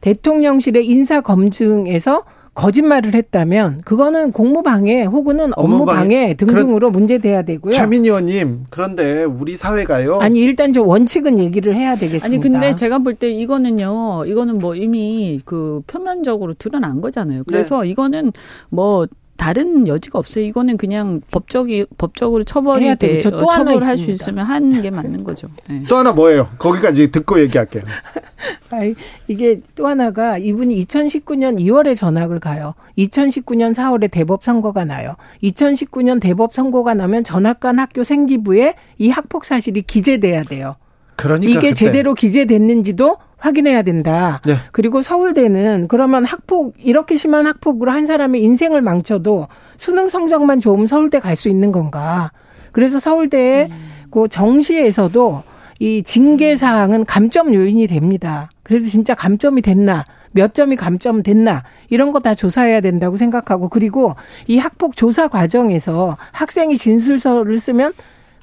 [0.00, 6.34] 대통령실의 인사 검증에서 거짓말을 했다면 그거는 공무방해 혹은 업무방해 업무방해.
[6.34, 7.72] 등등으로 문제돼야 되고요.
[7.72, 10.20] 최민 의원님, 그런데 우리 사회가요.
[10.20, 12.26] 아니 일단 저 원칙은 얘기를 해야 되겠습니다.
[12.26, 18.32] 아니 근데 제가 볼 때 이거는요 이거는 뭐 이미 그 표면적으로 드러난 거잖아요 그래서 이거는
[18.70, 19.06] 뭐
[19.42, 24.12] 다른 여지가 없어요 이거는 그냥 법적이 법적으로 처벌이 돼 어, 처벌할 수.
[24.12, 25.82] 있으면 하는 게 맞는 거죠 네.
[25.88, 26.48] 또 하나 뭐예요?
[26.58, 27.82] 거기까지 듣고 얘기할게요.
[28.70, 28.94] 아이,
[29.26, 32.74] 이게 또 하나가 이분이 2019년 2월에 전학을 가요.
[32.98, 35.16] 2019년 4월에 대법 선고가 나요.
[35.42, 40.76] 2019년 대법 선고가 나면 전학 간 학교 생기부에 이 학폭 사실이 기재돼야 돼요.
[41.22, 44.40] 그러니까 이게 그때 제대로 기재됐는지도 확인해야 된다.
[44.46, 44.54] 네.
[44.72, 49.48] 그리고 서울대는 그러면 학폭 이렇게 심한 학폭으로 한 사람의 인생을 망쳐도
[49.78, 52.30] 수능 성적만 좋으면 서울대 갈 수 있는 건가?
[52.72, 53.68] 그래서 서울대의
[54.10, 55.42] 그 정시에서도
[55.80, 58.48] 이 징계 사항은 감점 요인이 됩니다.
[58.62, 60.04] 그래서 진짜 감점이 됐나?
[60.30, 61.64] 몇 점이 감점 됐나?
[61.90, 64.14] 이런 거 다 조사해야 된다고 생각하고 그리고
[64.46, 67.92] 이 학폭 조사 과정에서 학생이 진술서를 쓰면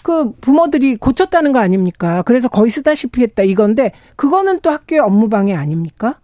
[0.09, 2.23] 그 부모들이 고쳤다는 거 아닙니까?
[2.23, 6.19] 그래서 거의 쓰다시피 했다 이건데 그거는 또 학교의 업무방해 아닙니까?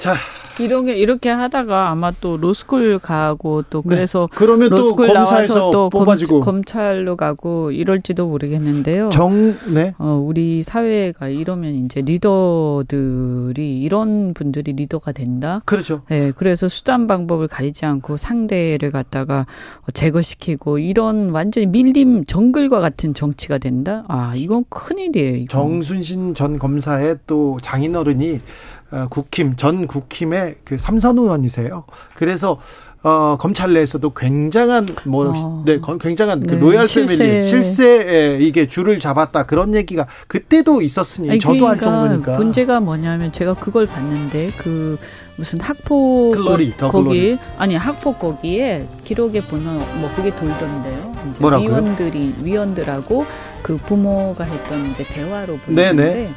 [0.00, 0.14] 자,
[0.58, 3.96] 이렇게 이렇게 하다가 아마 또 로스쿨 가고 또 네.
[3.96, 9.10] 그래서 그러면 또 로스쿨 검사에서 나와서 또 뽑아지고 검, 검찰로 가고 이럴지도 모르겠는데요.
[9.10, 9.92] 정, 네.
[9.98, 15.60] 어, 우리 사회가 이러면 이제 리더들이 이런 분들이 리더가 된다.
[15.66, 16.00] 그렇죠.
[16.08, 19.44] 네, 그래서 수단 방법을 가리지 않고 상대를 갖다가
[19.92, 24.04] 제거시키고 이런 완전히 밀림 정글과 같은 정치가 된다.
[24.08, 25.46] 아, 이건 큰 일이에요.
[25.48, 28.40] 정순신 전 검사의 또 장인어른이
[28.79, 28.79] 어,
[29.10, 31.84] 국힘 전 국힘의 그 삼선 의원이세요.
[32.16, 32.58] 그래서
[33.02, 35.62] 어, 검찰 내에서도 굉장한 뭐 어.
[35.64, 37.16] 네, 거- 굉장한 그 네, 로얄 실세.
[37.16, 42.80] 패밀리 실세에 이게 줄을 잡았다 그런 얘기가 그때도 있었으니 아니, 저도 할 그러니까 정도니까 문제가
[42.80, 44.98] 뭐냐면 제가 그걸 봤는데 그
[45.36, 47.38] 무슨 학폭 글로리, 더 거기 글로리.
[47.56, 51.12] 아니 학폭 거기에 기록에 보면 뭐 그게 돌던데요.
[51.40, 51.68] 뭐라고요?
[51.70, 53.24] 위원들이 위원들하고
[53.62, 55.92] 그 부모가 했던 이제 대화로 네네.
[55.94, 56.30] 보는데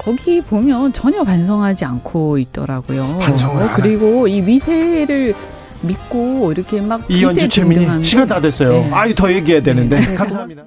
[0.00, 3.18] 거기 보면 전혀 반성하지 않고 있더라고요.
[3.18, 5.34] 반성을 어, 안 그리고 이 위세를
[5.82, 8.72] 믿고 이렇게 막 이현주 최민희 시간 다 됐어요.
[8.72, 8.90] 네.
[8.92, 10.14] 아유 더 얘기해야 되는데 네.
[10.14, 10.64] 감사합니다.